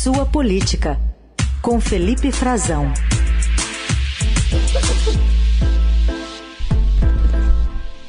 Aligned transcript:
Sua 0.00 0.24
Política, 0.24 0.96
com 1.60 1.80
Felipe 1.80 2.30
Frazão. 2.30 2.84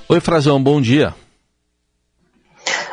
Oi, 0.07 0.19
Frazão, 0.19 0.61
bom 0.61 0.79
dia. 0.79 1.15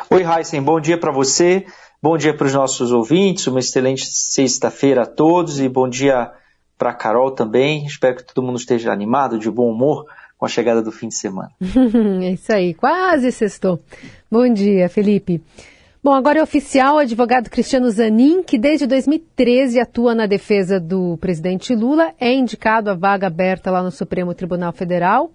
Oi, 0.09 0.23
Heisen, 0.23 0.63
bom 0.63 0.79
dia 0.81 0.97
para 0.97 1.11
você, 1.11 1.63
bom 2.01 2.17
dia 2.17 2.35
para 2.35 2.47
os 2.47 2.53
nossos 2.55 2.91
ouvintes, 2.91 3.45
uma 3.45 3.59
excelente 3.59 4.03
sexta-feira 4.03 5.03
a 5.03 5.05
todos 5.05 5.59
e 5.59 5.69
bom 5.69 5.87
dia 5.87 6.31
para 6.75 6.91
Carol 6.91 7.29
também. 7.29 7.85
Espero 7.85 8.15
que 8.15 8.23
todo 8.23 8.43
mundo 8.43 8.57
esteja 8.57 8.91
animado, 8.91 9.37
de 9.37 9.51
bom 9.51 9.69
humor 9.69 10.07
com 10.39 10.47
a 10.47 10.49
chegada 10.49 10.81
do 10.81 10.91
fim 10.91 11.09
de 11.09 11.15
semana. 11.15 11.51
é 12.23 12.31
isso 12.31 12.51
aí, 12.51 12.73
quase 12.73 13.31
sextou. 13.31 13.79
Bom 14.31 14.51
dia, 14.51 14.89
Felipe. 14.89 15.39
Bom, 16.03 16.13
agora 16.13 16.39
é 16.39 16.43
oficial 16.43 16.95
o 16.95 16.99
advogado 16.99 17.49
Cristiano 17.49 17.89
Zanin, 17.89 18.43
que 18.43 18.59
desde 18.59 18.85
2013 18.85 19.79
atua 19.79 20.13
na 20.13 20.27
defesa 20.27 20.79
do 20.79 21.17
presidente 21.17 21.73
Lula, 21.73 22.13
é 22.19 22.31
indicado 22.31 22.91
a 22.91 22.93
vaga 22.93 23.25
aberta 23.25 23.71
lá 23.71 23.81
no 23.81 23.89
Supremo 23.89 24.33
Tribunal 24.33 24.71
Federal. 24.71 25.31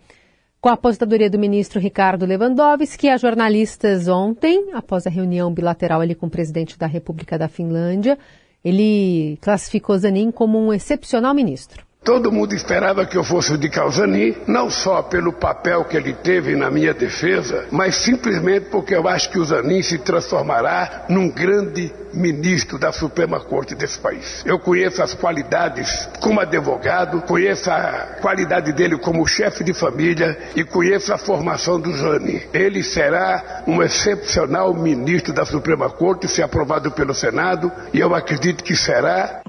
Com 0.61 0.69
a 0.69 0.75
aposentadoria 0.75 1.29
do 1.29 1.39
ministro 1.39 1.81
Ricardo 1.81 2.25
Lewandowski, 2.25 3.09
a 3.09 3.17
jornalistas 3.17 4.07
ontem, 4.07 4.71
após 4.73 5.05
a 5.05 5.11
reunião 5.11 5.53
bilateral 5.53 6.01
ali 6.01 6.15
com 6.15 6.27
o 6.27 6.31
presidente 6.31 6.79
da 6.79 6.87
República 6.87 7.37
da 7.37 7.49
Finlândia, 7.49 8.17
ele 8.65 9.37
classificou 9.41 9.99
Zanin 9.99 10.31
como 10.31 10.57
um 10.59 10.73
excepcional 10.73 11.35
ministro. 11.35 11.85
Todo 12.05 12.33
mundo 12.33 12.53
esperava 12.53 13.07
que 13.07 13.17
eu 13.17 13.23
fosse 13.23 13.57
de 13.57 13.69
Calzani, 13.69 14.37
não 14.45 14.69
só 14.69 15.03
pelo 15.03 15.33
papel 15.33 15.85
que 15.85 15.97
ele 15.97 16.13
teve 16.13 16.57
na 16.57 16.69
minha 16.69 16.93
defesa, 16.93 17.67
mas 17.71 17.95
simplesmente 17.95 18.67
porque 18.71 18.93
eu 18.97 19.07
acho 19.07 19.31
que 19.31 19.39
o 19.39 19.45
Zanin 19.45 19.81
se 19.83 19.99
transformará 19.99 21.05
num 21.09 21.31
grande 21.31 21.95
ministro 22.13 22.77
da 22.77 22.91
Suprema 22.91 23.39
Corte 23.39 23.77
desse 23.77 24.01
país. 24.01 24.43
Eu 24.45 24.59
conheço 24.59 25.01
as 25.01 25.15
qualidades 25.15 26.09
como 26.21 26.41
advogado, 26.41 27.23
conheço 27.23 27.71
a 27.71 28.17
qualidade 28.21 28.73
dele 28.73 28.99
como 28.99 29.25
chefe 29.25 29.63
de 29.63 29.73
família 29.73 30.37
e 30.57 30.65
conheço 30.65 31.15
a 31.15 31.19
formação 31.19 31.81
do 31.81 31.97
Zanin. 31.97 32.43
Ele 32.53 32.83
será 32.83 33.63
um 33.65 33.81
excepcional 33.81 34.75
ministro 34.75 35.33
da 35.33 35.45
Suprema 35.45 35.89
Corte, 35.89 36.27
se 36.27 36.43
aprovado 36.43 36.91
pelo 36.91 37.15
Senado, 37.15 37.71
e 37.93 38.01
eu 38.01 38.13
acredito 38.13 38.65
que 38.65 38.75
será 38.75 39.41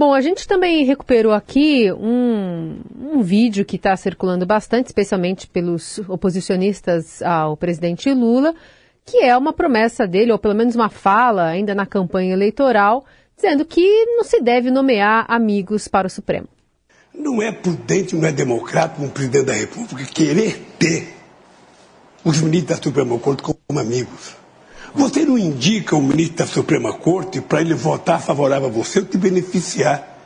Bom, 0.00 0.14
a 0.14 0.20
gente 0.20 0.46
também 0.46 0.84
recuperou 0.84 1.32
aqui 1.32 1.90
um, 1.92 2.78
um 2.96 3.20
vídeo 3.20 3.64
que 3.64 3.74
está 3.74 3.96
circulando 3.96 4.46
bastante, 4.46 4.86
especialmente 4.86 5.48
pelos 5.48 5.98
oposicionistas 6.08 7.20
ao 7.20 7.56
presidente 7.56 8.14
Lula, 8.14 8.54
que 9.04 9.24
é 9.24 9.36
uma 9.36 9.52
promessa 9.52 10.06
dele, 10.06 10.30
ou 10.30 10.38
pelo 10.38 10.54
menos 10.54 10.76
uma 10.76 10.88
fala 10.88 11.46
ainda 11.46 11.74
na 11.74 11.84
campanha 11.84 12.32
eleitoral, 12.32 13.04
dizendo 13.34 13.64
que 13.64 14.04
não 14.14 14.22
se 14.22 14.40
deve 14.40 14.70
nomear 14.70 15.26
amigos 15.26 15.88
para 15.88 16.06
o 16.06 16.10
Supremo. 16.10 16.46
Não 17.12 17.42
é 17.42 17.50
prudente, 17.50 18.14
não 18.14 18.28
é 18.28 18.30
democrático 18.30 19.02
um 19.02 19.08
presidente 19.08 19.46
da 19.46 19.54
República 19.54 20.04
querer 20.12 20.64
ter 20.78 21.08
os 22.24 22.40
ministros 22.40 22.78
da 22.78 22.84
Suprema 22.84 23.18
Corte 23.18 23.42
como 23.42 23.80
amigos. 23.80 24.37
Você 24.98 25.24
não 25.24 25.38
indica 25.38 25.94
o 25.94 26.02
ministro 26.02 26.38
da 26.38 26.46
Suprema 26.46 26.92
Corte 26.92 27.40
para 27.40 27.60
ele 27.60 27.72
votar 27.72 28.20
favorável 28.20 28.66
a 28.66 28.70
você 28.72 28.98
ou 28.98 29.04
te 29.04 29.16
beneficiar. 29.16 30.18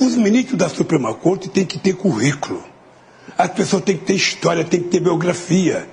Os 0.00 0.16
ministros 0.16 0.58
da 0.58 0.68
Suprema 0.68 1.14
Corte 1.14 1.48
têm 1.48 1.64
que 1.64 1.78
ter 1.78 1.94
currículo. 1.94 2.60
As 3.38 3.52
pessoas 3.52 3.84
têm 3.84 3.96
que 3.96 4.04
ter 4.04 4.14
história, 4.14 4.64
têm 4.64 4.82
que 4.82 4.88
ter 4.88 4.98
biografia. 4.98 5.88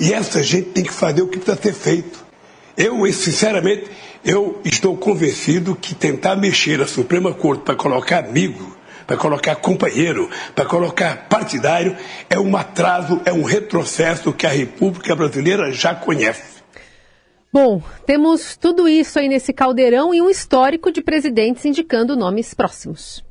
E 0.00 0.12
essa 0.12 0.42
gente 0.42 0.70
tem 0.70 0.82
que 0.82 0.92
fazer 0.92 1.22
o 1.22 1.28
que 1.28 1.38
precisa 1.38 1.62
ser 1.62 1.72
feito. 1.72 2.26
Eu, 2.76 3.10
sinceramente, 3.12 3.84
eu 4.24 4.60
estou 4.64 4.96
convencido 4.96 5.76
que 5.76 5.94
tentar 5.94 6.34
mexer 6.34 6.82
a 6.82 6.88
Suprema 6.88 7.32
Corte 7.32 7.62
para 7.62 7.76
colocar 7.76 8.18
amigo, 8.18 8.76
para 9.06 9.16
colocar 9.16 9.54
companheiro, 9.54 10.28
para 10.56 10.64
colocar 10.64 11.28
partidário, 11.28 11.96
é 12.28 12.36
um 12.36 12.56
atraso, 12.56 13.20
é 13.24 13.32
um 13.32 13.44
retrocesso 13.44 14.32
que 14.32 14.44
a 14.44 14.50
República 14.50 15.14
Brasileira 15.14 15.70
já 15.70 15.94
conhece. 15.94 16.55
Bom, 17.56 17.80
temos 18.04 18.54
tudo 18.54 18.86
isso 18.86 19.18
aí 19.18 19.28
nesse 19.28 19.50
caldeirão 19.50 20.12
e 20.12 20.20
um 20.20 20.28
histórico 20.28 20.92
de 20.92 21.00
presidentes 21.00 21.64
indicando 21.64 22.14
nomes 22.14 22.52
próximos. 22.52 23.24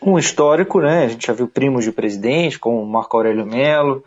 Um 0.00 0.16
histórico, 0.16 0.80
né? 0.80 1.06
A 1.06 1.08
gente 1.08 1.26
já 1.26 1.32
viu 1.32 1.48
primos 1.48 1.82
de 1.82 1.90
presidente, 1.90 2.60
como 2.60 2.86
Marco 2.86 3.16
Aurélio 3.16 3.44
Melo, 3.44 4.04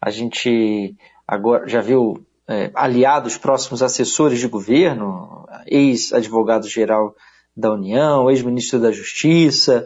a 0.00 0.10
gente 0.10 0.94
agora 1.26 1.66
já 1.66 1.80
viu 1.80 2.24
é, 2.46 2.70
aliados 2.72 3.36
próximos 3.36 3.82
assessores 3.82 4.38
de 4.38 4.46
governo, 4.46 5.44
ex-advogado-geral 5.66 7.16
da 7.56 7.72
União, 7.72 8.30
ex-ministro 8.30 8.78
da 8.78 8.92
Justiça. 8.92 9.84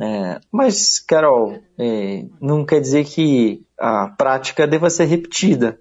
É, 0.00 0.38
mas, 0.52 1.00
Carol, 1.00 1.58
é, 1.76 2.26
não 2.40 2.64
quer 2.64 2.80
dizer 2.80 3.04
que 3.06 3.66
a 3.76 4.06
prática 4.16 4.68
deva 4.68 4.88
ser 4.88 5.06
repetida 5.06 5.80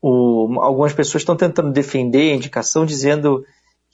o, 0.00 0.60
algumas 0.60 0.92
pessoas 0.92 1.22
estão 1.22 1.36
tentando 1.36 1.72
defender 1.72 2.32
a 2.32 2.36
indicação 2.36 2.84
dizendo 2.84 3.44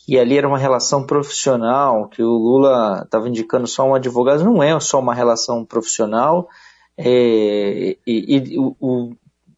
que 0.05 0.19
ali 0.19 0.37
era 0.37 0.49
uma 0.49 0.59
relação 0.59 1.07
profissional, 1.07 2.09
que 2.09 2.23
o 2.23 2.33
Lula 2.33 3.03
estava 3.05 3.29
indicando 3.29 3.67
só 3.67 3.85
um 3.89 3.95
advogado. 3.95 4.43
Não 4.43 4.63
é 4.63 4.79
só 4.81 4.99
uma 4.99 5.15
relação 5.15 5.65
profissional. 5.65 6.49
É, 6.97 7.97
e, 8.07 8.37
e 8.37 8.59
o, 8.59 8.77
o, 8.81 9.13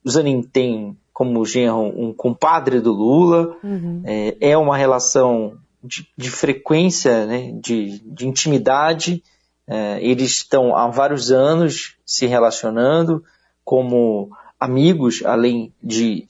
Zanin 0.08 0.42
tem 0.42 0.96
como 1.12 1.44
genro 1.46 1.80
um 1.96 2.12
compadre 2.12 2.80
do 2.80 2.92
Lula. 2.92 3.56
Uhum. 3.64 4.02
É, 4.04 4.36
é, 4.50 4.58
uma 4.58 4.76
relação 4.76 5.56
de, 5.82 6.06
de 6.16 6.30
frequência, 6.30 7.24
né, 7.24 7.52
de, 7.54 8.00
de 8.00 8.28
intimidade. 8.28 9.22
É, 9.66 9.98
eles 10.04 10.32
estão 10.32 10.76
há 10.76 10.88
vários 10.88 11.32
anos 11.32 11.96
se 12.04 12.26
relacionando 12.26 13.24
como 13.64 14.30
amigos, 14.60 15.22
além 15.24 15.72
de 15.82 16.26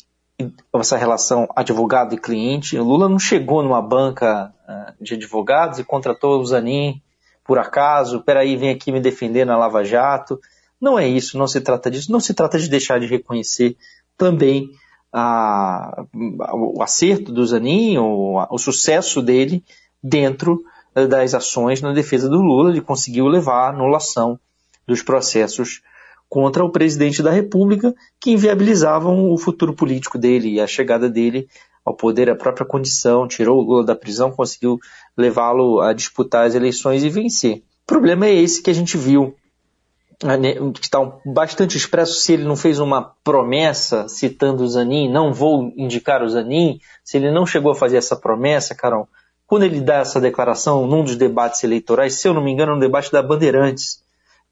essa 0.74 0.96
relação 0.96 1.48
advogado 1.54 2.14
e 2.14 2.18
cliente. 2.18 2.78
O 2.78 2.84
Lula 2.84 3.08
não 3.08 3.18
chegou 3.18 3.62
numa 3.62 3.80
banca 3.80 4.52
uh, 4.68 5.04
de 5.04 5.14
advogados 5.14 5.78
e 5.78 5.84
contratou 5.84 6.40
o 6.40 6.44
Zanin 6.44 7.00
por 7.44 7.58
acaso, 7.58 8.22
peraí, 8.22 8.56
vem 8.56 8.70
aqui 8.70 8.90
me 8.90 9.00
defender 9.00 9.44
na 9.44 9.56
Lava 9.56 9.84
Jato. 9.84 10.40
Não 10.80 10.98
é 10.98 11.06
isso, 11.06 11.36
não 11.38 11.46
se 11.46 11.60
trata 11.60 11.90
disso. 11.90 12.10
Não 12.10 12.18
se 12.18 12.32
trata 12.32 12.58
de 12.58 12.68
deixar 12.68 12.98
de 12.98 13.06
reconhecer 13.06 13.76
também 14.16 14.70
a, 15.12 16.04
o 16.54 16.82
acerto 16.82 17.30
do 17.30 17.46
Zanin, 17.46 17.98
o, 17.98 18.44
o 18.50 18.58
sucesso 18.58 19.20
dele 19.20 19.62
dentro 20.02 20.64
uh, 20.96 21.06
das 21.06 21.34
ações 21.34 21.80
na 21.80 21.92
defesa 21.92 22.28
do 22.28 22.40
Lula, 22.40 22.72
de 22.72 22.80
conseguir 22.80 23.22
levar 23.22 23.66
à 23.66 23.68
anulação 23.68 24.40
dos 24.86 25.02
processos 25.02 25.82
contra 26.28 26.64
o 26.64 26.70
presidente 26.70 27.22
da 27.22 27.30
República, 27.30 27.94
que 28.20 28.32
inviabilizavam 28.32 29.30
o 29.30 29.38
futuro 29.38 29.74
político 29.74 30.18
dele 30.18 30.54
e 30.54 30.60
a 30.60 30.66
chegada 30.66 31.08
dele 31.08 31.48
ao 31.84 31.94
poder, 31.94 32.30
a 32.30 32.34
própria 32.34 32.66
condição, 32.66 33.28
tirou 33.28 33.58
o 33.58 33.62
Lula 33.62 33.84
da 33.84 33.94
prisão, 33.94 34.30
conseguiu 34.30 34.78
levá-lo 35.16 35.80
a 35.80 35.92
disputar 35.92 36.46
as 36.46 36.54
eleições 36.54 37.04
e 37.04 37.10
vencer. 37.10 37.62
O 37.82 37.86
problema 37.86 38.26
é 38.26 38.34
esse 38.34 38.62
que 38.62 38.70
a 38.70 38.74
gente 38.74 38.96
viu, 38.96 39.34
né, 40.22 40.54
que 40.72 40.80
está 40.80 40.98
bastante 41.26 41.76
expresso 41.76 42.14
se 42.14 42.32
ele 42.32 42.44
não 42.44 42.56
fez 42.56 42.78
uma 42.78 43.12
promessa 43.22 44.08
citando 44.08 44.64
o 44.64 44.68
Zanin, 44.68 45.12
não 45.12 45.34
vou 45.34 45.72
indicar 45.76 46.22
o 46.22 46.28
Zanin, 46.28 46.80
se 47.04 47.18
ele 47.18 47.30
não 47.30 47.44
chegou 47.44 47.72
a 47.72 47.76
fazer 47.76 47.98
essa 47.98 48.16
promessa, 48.16 48.74
Carol, 48.74 49.06
quando 49.46 49.64
ele 49.64 49.80
dá 49.80 49.96
essa 49.96 50.20
declaração 50.20 50.86
num 50.86 51.04
dos 51.04 51.16
debates 51.16 51.62
eleitorais, 51.62 52.14
se 52.14 52.26
eu 52.26 52.32
não 52.32 52.42
me 52.42 52.50
engano, 52.50 52.74
no 52.74 52.80
debate 52.80 53.12
da 53.12 53.22
Bandeirantes, 53.22 54.02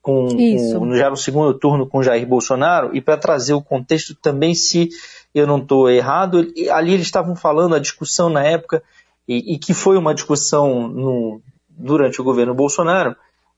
com, 0.03 0.29
com, 0.29 0.97
já 0.97 1.09
no 1.09 1.17
segundo 1.17 1.55
turno 1.55 1.87
com 1.87 2.03
Jair 2.03 2.27
Bolsonaro, 2.27 2.91
e 2.93 3.01
para 3.01 3.17
trazer 3.17 3.55
o 3.55 3.63
contexto 3.63 4.15
também, 4.17 4.53
se 4.55 4.89
eu 5.33 5.47
não 5.47 5.59
estou 5.59 5.89
errado, 5.89 6.53
ali 6.73 6.93
eles 6.93 7.07
estavam 7.07 7.37
falando 7.37 7.77
a 7.77 7.79
discussão 7.79 8.29
na 8.29 8.43
época, 8.43 8.83
e, 9.27 9.55
e 9.55 9.59
que 9.59 9.73
foi 9.73 9.97
uma 9.97 10.13
discussão 10.13 10.89
no, 10.89 11.41
durante 11.71 12.21
o 12.21 12.25
governo 12.25 12.53
Bolsonaro, 12.53 13.15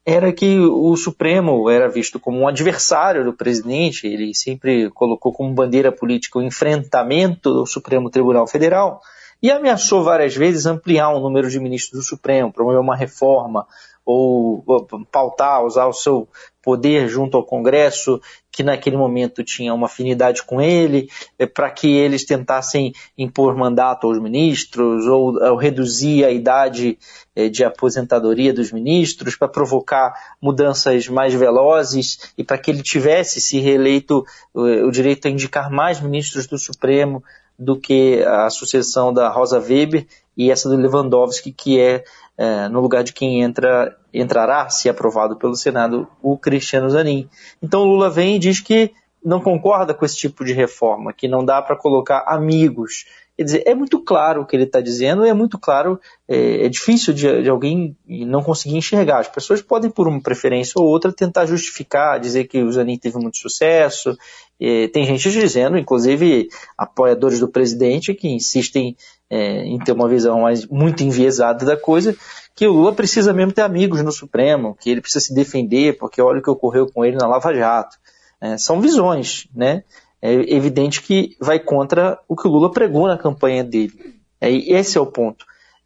era 0.06 0.30
que 0.34 0.58
o 0.58 0.94
Supremo 0.96 1.70
era 1.70 1.88
visto 1.88 2.20
como 2.20 2.38
um 2.38 2.46
adversário 2.46 3.24
do 3.24 3.32
presidente, 3.32 4.06
ele 4.06 4.34
sempre 4.34 4.90
colocou 4.90 5.32
como 5.32 5.54
bandeira 5.54 5.90
política 5.90 6.38
o 6.38 6.42
enfrentamento 6.42 7.54
do 7.54 7.64
Supremo 7.64 8.10
Tribunal 8.10 8.46
Federal, 8.46 9.00
e 9.42 9.50
ameaçou 9.50 10.04
várias 10.04 10.36
vezes 10.36 10.66
ampliar 10.66 11.10
o 11.10 11.20
número 11.20 11.48
de 11.48 11.58
ministros 11.58 12.00
do 12.00 12.06
Supremo, 12.06 12.52
promover 12.52 12.80
uma 12.80 12.96
reforma, 12.96 13.66
ou, 14.04 14.62
pautar, 15.10 15.64
usar 15.64 15.86
o 15.86 15.92
seu 15.92 16.28
poder 16.62 17.08
junto 17.08 17.36
ao 17.36 17.44
Congresso, 17.44 18.20
que 18.50 18.62
naquele 18.62 18.96
momento 18.96 19.44
tinha 19.44 19.74
uma 19.74 19.86
afinidade 19.86 20.42
com 20.42 20.60
ele, 20.60 21.08
é, 21.38 21.46
para 21.46 21.70
que 21.70 21.92
eles 21.92 22.24
tentassem 22.24 22.92
impor 23.16 23.56
mandato 23.56 24.06
aos 24.06 24.18
ministros, 24.18 25.06
ou, 25.06 25.42
ou 25.42 25.56
reduzir 25.56 26.24
a 26.24 26.30
idade 26.30 26.98
é, 27.34 27.48
de 27.48 27.64
aposentadoria 27.64 28.52
dos 28.52 28.72
ministros, 28.72 29.36
para 29.36 29.48
provocar 29.48 30.14
mudanças 30.40 31.08
mais 31.08 31.34
velozes 31.34 32.32
e 32.36 32.44
para 32.44 32.58
que 32.58 32.70
ele 32.70 32.82
tivesse, 32.82 33.40
se 33.40 33.58
reeleito, 33.58 34.24
o 34.54 34.90
direito 34.90 35.28
a 35.28 35.30
indicar 35.30 35.70
mais 35.70 36.00
ministros 36.00 36.46
do 36.46 36.58
Supremo 36.58 37.22
do 37.58 37.78
que 37.78 38.22
a 38.22 38.50
sucessão 38.50 39.12
da 39.12 39.28
Rosa 39.28 39.60
Weber, 39.60 40.06
e 40.36 40.50
essa 40.50 40.68
do 40.68 40.76
Lewandowski, 40.76 41.52
que 41.52 41.80
é, 41.80 42.04
é 42.36 42.68
no 42.68 42.80
lugar 42.80 43.04
de 43.04 43.12
quem 43.12 43.42
entra, 43.42 43.96
entrará, 44.12 44.68
se 44.68 44.88
aprovado 44.88 45.36
pelo 45.36 45.54
Senado, 45.54 46.08
o 46.22 46.36
Cristiano 46.36 46.90
Zanin. 46.90 47.28
Então 47.62 47.84
Lula 47.84 48.10
vem 48.10 48.36
e 48.36 48.38
diz 48.38 48.60
que 48.60 48.92
não 49.24 49.40
concorda 49.40 49.94
com 49.94 50.04
esse 50.04 50.16
tipo 50.16 50.44
de 50.44 50.52
reforma, 50.52 51.12
que 51.12 51.26
não 51.26 51.44
dá 51.44 51.62
para 51.62 51.76
colocar 51.76 52.24
amigos. 52.26 53.06
Quer 53.36 53.44
dizer, 53.44 53.62
é 53.66 53.74
muito 53.74 53.98
claro 54.00 54.42
o 54.42 54.46
que 54.46 54.54
ele 54.54 54.62
está 54.62 54.80
dizendo, 54.80 55.24
é 55.24 55.32
muito 55.32 55.58
claro, 55.58 55.98
é, 56.28 56.66
é 56.66 56.68
difícil 56.68 57.12
de, 57.12 57.42
de, 57.42 57.50
alguém 57.50 57.96
não 58.06 58.42
conseguir 58.42 58.76
enxergar. 58.76 59.18
As 59.18 59.28
pessoas 59.28 59.60
podem, 59.60 59.90
por 59.90 60.06
uma 60.06 60.22
preferência 60.22 60.80
ou 60.80 60.86
outra, 60.86 61.12
tentar 61.12 61.46
justificar, 61.46 62.20
dizer 62.20 62.44
que 62.44 62.62
o 62.62 62.70
Zanin 62.70 62.96
teve 62.96 63.18
muito 63.18 63.38
sucesso. 63.38 64.16
É, 64.60 64.86
tem 64.86 65.04
gente 65.04 65.32
dizendo, 65.32 65.76
inclusive 65.76 66.48
apoiadores 66.78 67.40
do 67.40 67.48
presidente, 67.48 68.14
que 68.14 68.28
insistem 68.28 68.96
é, 69.30 69.64
em 69.64 69.78
ter 69.78 69.92
uma 69.92 70.08
visão 70.08 70.42
mais, 70.42 70.66
muito 70.66 71.02
enviesada 71.02 71.64
da 71.64 71.76
coisa, 71.76 72.16
que 72.54 72.66
o 72.66 72.72
Lula 72.72 72.92
precisa 72.92 73.32
mesmo 73.32 73.52
ter 73.52 73.62
amigos 73.62 74.02
no 74.02 74.12
Supremo, 74.12 74.76
que 74.80 74.90
ele 74.90 75.00
precisa 75.00 75.24
se 75.24 75.34
defender, 75.34 75.96
porque 75.98 76.22
olha 76.22 76.38
o 76.38 76.42
que 76.42 76.50
ocorreu 76.50 76.86
com 76.86 77.04
ele 77.04 77.16
na 77.16 77.26
Lava 77.26 77.52
Jato. 77.52 77.96
É, 78.40 78.56
são 78.58 78.80
visões, 78.80 79.48
né? 79.54 79.82
É 80.20 80.32
evidente 80.54 81.02
que 81.02 81.36
vai 81.40 81.58
contra 81.58 82.18
o 82.28 82.36
que 82.36 82.46
o 82.46 82.50
Lula 82.50 82.70
pregou 82.70 83.06
na 83.06 83.18
campanha 83.18 83.64
dele. 83.64 83.92
É, 84.40 84.50
esse 84.50 84.96
é 84.96 85.00
o 85.00 85.06
ponto. 85.06 85.44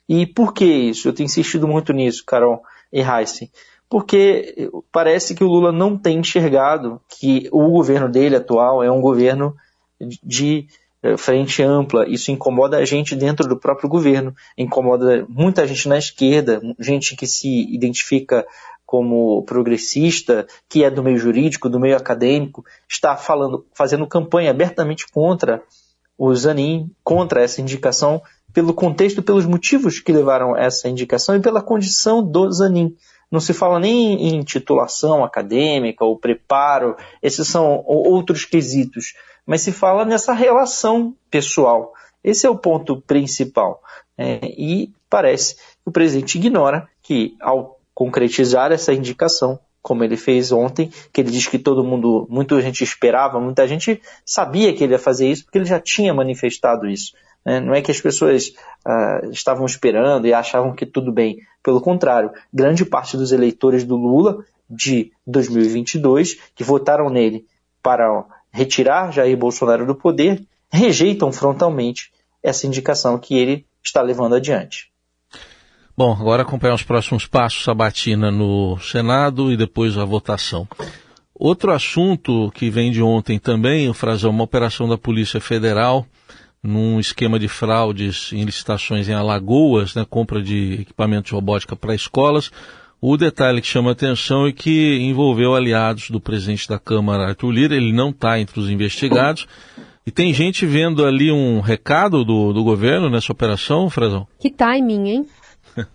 E 0.09 0.27
por 0.27 0.53
que 0.53 0.65
isso? 0.65 1.09
Eu 1.09 1.13
tenho 1.13 1.27
insistido 1.27 1.67
muito 1.67 1.93
nisso, 1.93 2.25
Carol 2.25 2.63
e 2.93 3.01
Heisen. 3.01 3.51
Porque 3.89 4.71
parece 4.93 5.35
que 5.35 5.43
o 5.43 5.49
Lula 5.49 5.73
não 5.73 5.97
tem 5.97 6.19
enxergado 6.19 7.01
que 7.09 7.49
o 7.51 7.71
governo 7.71 8.09
dele 8.09 8.37
atual 8.37 8.83
é 8.83 8.91
um 8.91 9.01
governo 9.01 9.57
de 10.23 10.67
frente 11.17 11.63
ampla. 11.63 12.09
Isso 12.09 12.31
incomoda 12.31 12.79
a 12.79 12.85
gente 12.85 13.15
dentro 13.15 13.49
do 13.49 13.59
próprio 13.59 13.89
governo, 13.89 14.35
incomoda 14.57 15.27
muita 15.29 15.67
gente 15.67 15.89
na 15.89 15.99
esquerda, 15.99 16.61
gente 16.79 17.17
que 17.17 17.27
se 17.27 17.73
identifica 17.73 18.47
como 18.85 19.43
progressista, 19.43 20.47
que 20.69 20.83
é 20.83 20.91
do 20.91 21.03
meio 21.03 21.19
jurídico, 21.19 21.69
do 21.69 21.79
meio 21.79 21.97
acadêmico, 21.97 22.65
está 22.89 23.17
falando, 23.17 23.67
fazendo 23.75 24.07
campanha 24.07 24.51
abertamente 24.51 25.07
contra 25.13 25.63
o 26.17 26.35
Zanin, 26.35 26.91
contra 27.05 27.43
essa 27.43 27.61
indicação, 27.61 28.23
pelo 28.53 28.73
contexto, 28.73 29.23
pelos 29.23 29.45
motivos 29.45 30.01
que 30.01 30.11
levaram 30.11 30.55
a 30.55 30.61
essa 30.61 30.89
indicação 30.89 31.37
e 31.37 31.41
pela 31.41 31.63
condição 31.63 32.23
do 32.23 32.51
Zanin. 32.51 32.97
Não 33.31 33.41
se 33.41 33.53
fala 33.53 33.79
nem 33.79 34.35
em 34.35 34.43
titulação 34.43 35.25
acadêmica 35.25 36.05
ou 36.05 36.19
preparo, 36.19 36.97
esses 37.23 37.47
são 37.47 37.85
outros 37.87 38.45
quesitos, 38.45 39.15
mas 39.47 39.61
se 39.61 39.73
fala 39.73 40.05
nessa 40.05 40.33
relação 40.33 41.15
pessoal. 41.31 41.93
Esse 42.25 42.47
é 42.47 42.51
o 42.51 42.59
ponto 42.59 43.01
principal. 43.01 43.83
É, 44.17 44.41
e 44.45 44.93
parece 45.09 45.57
que 45.57 45.63
o 45.87 45.93
presidente 45.93 46.39
ignora 46.39 46.89
que, 47.03 47.37
ao 47.41 47.79
concretizar 47.95 48.73
essa 48.73 48.93
indicação, 48.93 49.59
como 49.81 50.05
ele 50.05 50.17
fez 50.17 50.53
ontem, 50.53 50.91
que 51.13 51.21
ele 51.21 51.31
diz 51.31 51.47
que 51.47 51.59
todo 51.59 51.85
mundo, 51.85 52.27
muita 52.29 52.61
gente 52.61 52.83
esperava, 52.85 53.41
muita 53.41 53.67
gente 53.67 54.01
sabia 54.25 54.75
que 54.75 54.85
ele 54.85 54.93
ia 54.93 54.99
fazer 54.99 55.31
isso, 55.31 55.45
porque 55.45 55.59
ele 55.59 55.65
já 55.65 55.81
tinha 55.81 56.13
manifestado 56.13 56.87
isso. 56.89 57.13
Né? 57.49 57.61
Não 57.61 57.75
é 57.75 57.81
que 57.81 57.91
as 57.91 57.99
pessoas 57.99 58.49
uh, 58.87 59.31
estavam 59.31 59.65
esperando 59.65 60.27
e 60.27 60.35
achavam 60.35 60.75
que 60.75 60.85
tudo 60.85 61.11
bem. 61.11 61.39
Pelo 61.63 61.81
contrário, 61.81 62.31
grande 62.53 62.85
parte 62.85 63.17
dos 63.17 63.33
eleitores 63.33 63.85
do 63.85 63.97
Lula 63.97 64.45
de 64.69 65.13
2022, 65.27 66.37
que 66.55 66.63
votaram 66.63 67.09
nele 67.09 67.47
para 67.83 68.23
retirar 68.53 69.11
Jair 69.11 69.35
Bolsonaro 69.35 69.87
do 69.87 69.95
poder, 69.95 70.45
rejeitam 70.71 71.33
frontalmente 71.33 72.13
essa 72.43 72.67
indicação 72.67 73.19
que 73.19 73.35
ele 73.35 73.65
está 73.83 74.03
levando 74.03 74.35
adiante. 74.35 74.91
Bom, 75.97 76.13
agora 76.13 76.43
acompanhar 76.43 76.75
os 76.75 76.83
próximos 76.83 77.27
passos, 77.27 77.67
a 77.67 77.75
batina 77.75 78.31
no 78.31 78.79
Senado 78.79 79.51
e 79.51 79.57
depois 79.57 79.97
a 79.97 80.05
votação. 80.05 80.69
Outro 81.35 81.73
assunto 81.73 82.51
que 82.51 82.69
vem 82.69 82.93
de 82.93 83.03
ontem 83.03 83.39
também, 83.39 83.89
o 83.89 83.95
Frazão, 83.95 84.31
uma 84.31 84.45
operação 84.45 84.87
da 84.87 84.99
Polícia 84.99 85.41
Federal 85.41 86.07
num 86.63 86.99
esquema 86.99 87.39
de 87.39 87.49
fraudes 87.49 88.33
em 88.33 88.45
licitações 88.45 89.09
em 89.09 89.15
Alagoas, 89.15 89.95
né, 89.95 90.05
compra 90.09 90.43
de 90.43 90.79
equipamentos 90.81 91.29
de 91.29 91.35
robótica 91.35 91.77
para 91.77 91.95
escolas. 91.95 92.51
O 93.01 93.17
detalhe 93.17 93.61
que 93.61 93.67
chama 93.67 93.93
atenção 93.93 94.47
é 94.47 94.53
que 94.53 94.99
envolveu 94.99 95.55
aliados 95.55 96.11
do 96.11 96.21
presidente 96.21 96.69
da 96.69 96.79
Câmara, 96.79 97.29
Arthur 97.29 97.51
Lira, 97.53 97.77
ele 97.77 97.93
não 97.93 98.11
está 98.11 98.41
entre 98.41 98.59
os 98.59 98.69
investigados. 98.69 99.47
E 100.05 100.11
tem 100.11 100.33
gente 100.33 100.67
vendo 100.67 101.05
ali 101.07 101.31
um 101.31 101.61
recado 101.61 102.25
do, 102.25 102.53
do 102.53 102.65
governo 102.65 103.09
nessa 103.09 103.31
operação, 103.31 103.89
Frazão? 103.89 104.27
Que 104.41 104.51
timing, 104.51 105.09
hein? 105.09 105.27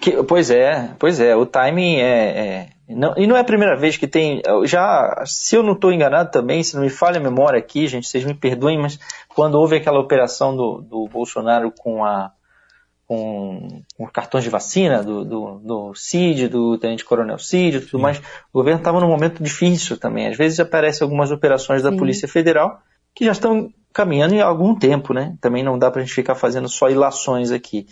Que, 0.00 0.22
pois 0.22 0.50
é, 0.50 0.94
pois 0.98 1.20
é, 1.20 1.36
o 1.36 1.44
timing 1.44 1.96
é, 1.96 2.00
é, 2.00 2.68
não, 2.94 3.14
e 3.16 3.26
não 3.26 3.36
é 3.36 3.40
a 3.40 3.44
primeira 3.44 3.76
vez 3.76 3.96
que 3.96 4.06
tem. 4.06 4.42
Já, 4.64 5.22
se 5.26 5.56
eu 5.56 5.62
não 5.62 5.72
estou 5.72 5.92
enganado 5.92 6.30
também, 6.30 6.62
se 6.62 6.74
não 6.74 6.82
me 6.82 6.90
falha 6.90 7.18
a 7.18 7.22
memória 7.22 7.58
aqui, 7.58 7.86
gente, 7.86 8.06
vocês 8.06 8.24
me 8.24 8.34
perdoem, 8.34 8.78
mas 8.78 8.98
quando 9.28 9.54
houve 9.54 9.76
aquela 9.76 10.00
operação 10.00 10.56
do, 10.56 10.80
do 10.80 11.08
Bolsonaro 11.08 11.72
com 11.72 12.04
a 12.04 12.32
com, 13.06 13.82
com 13.96 14.06
cartões 14.06 14.44
de 14.44 14.50
vacina 14.50 15.02
do, 15.02 15.24
do, 15.24 15.58
do 15.58 15.94
CID, 15.96 16.46
do 16.46 16.78
Tenente 16.78 17.04
Coronel 17.04 17.38
CID 17.38 17.78
e 17.78 17.80
tudo 17.80 17.96
Sim. 17.96 18.02
mais, 18.02 18.18
o 18.18 18.22
governo 18.52 18.78
estava 18.78 19.00
num 19.00 19.08
momento 19.08 19.42
difícil 19.42 19.96
também. 19.98 20.28
Às 20.28 20.36
vezes 20.36 20.60
aparecem 20.60 21.04
algumas 21.04 21.32
operações 21.32 21.82
da 21.82 21.90
Sim. 21.90 21.96
Polícia 21.96 22.28
Federal 22.28 22.80
que 23.12 23.24
já 23.24 23.32
estão 23.32 23.68
caminhando 23.92 24.34
em 24.34 24.40
algum 24.40 24.78
tempo, 24.78 25.12
né? 25.12 25.36
Também 25.40 25.64
não 25.64 25.76
dá 25.76 25.90
para 25.90 26.02
a 26.02 26.04
gente 26.04 26.14
ficar 26.14 26.36
fazendo 26.36 26.68
só 26.68 26.88
ilações 26.88 27.50
aqui 27.50 27.88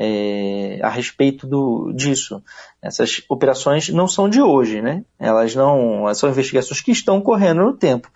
é, 0.00 0.78
a 0.80 0.88
respeito 0.88 1.44
do, 1.44 1.92
disso. 1.92 2.40
Essas 2.80 3.20
operações 3.28 3.88
não 3.88 4.06
são 4.06 4.28
de 4.28 4.40
hoje, 4.40 4.80
né? 4.80 5.04
Elas 5.18 5.56
não 5.56 6.14
são 6.14 6.30
investigações 6.30 6.80
que 6.80 6.92
estão 6.92 7.20
correndo 7.20 7.64
no 7.64 7.72
tempo. 7.72 8.08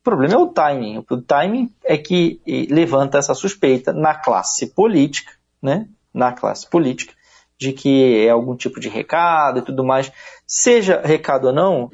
O 0.00 0.02
problema 0.02 0.34
é 0.34 0.38
o 0.38 0.48
timing. 0.48 1.04
O 1.08 1.22
timing 1.22 1.72
é 1.84 1.96
que 1.96 2.40
levanta 2.68 3.18
essa 3.18 3.32
suspeita 3.32 3.92
na 3.92 4.12
classe 4.12 4.66
política, 4.66 5.32
né? 5.62 5.86
Na 6.12 6.32
classe 6.32 6.68
política, 6.68 7.14
de 7.56 7.72
que 7.72 8.26
é 8.26 8.30
algum 8.30 8.56
tipo 8.56 8.80
de 8.80 8.88
recado 8.88 9.60
e 9.60 9.62
tudo 9.62 9.84
mais. 9.84 10.10
Seja 10.44 11.00
recado 11.00 11.46
ou 11.46 11.52
não, 11.52 11.92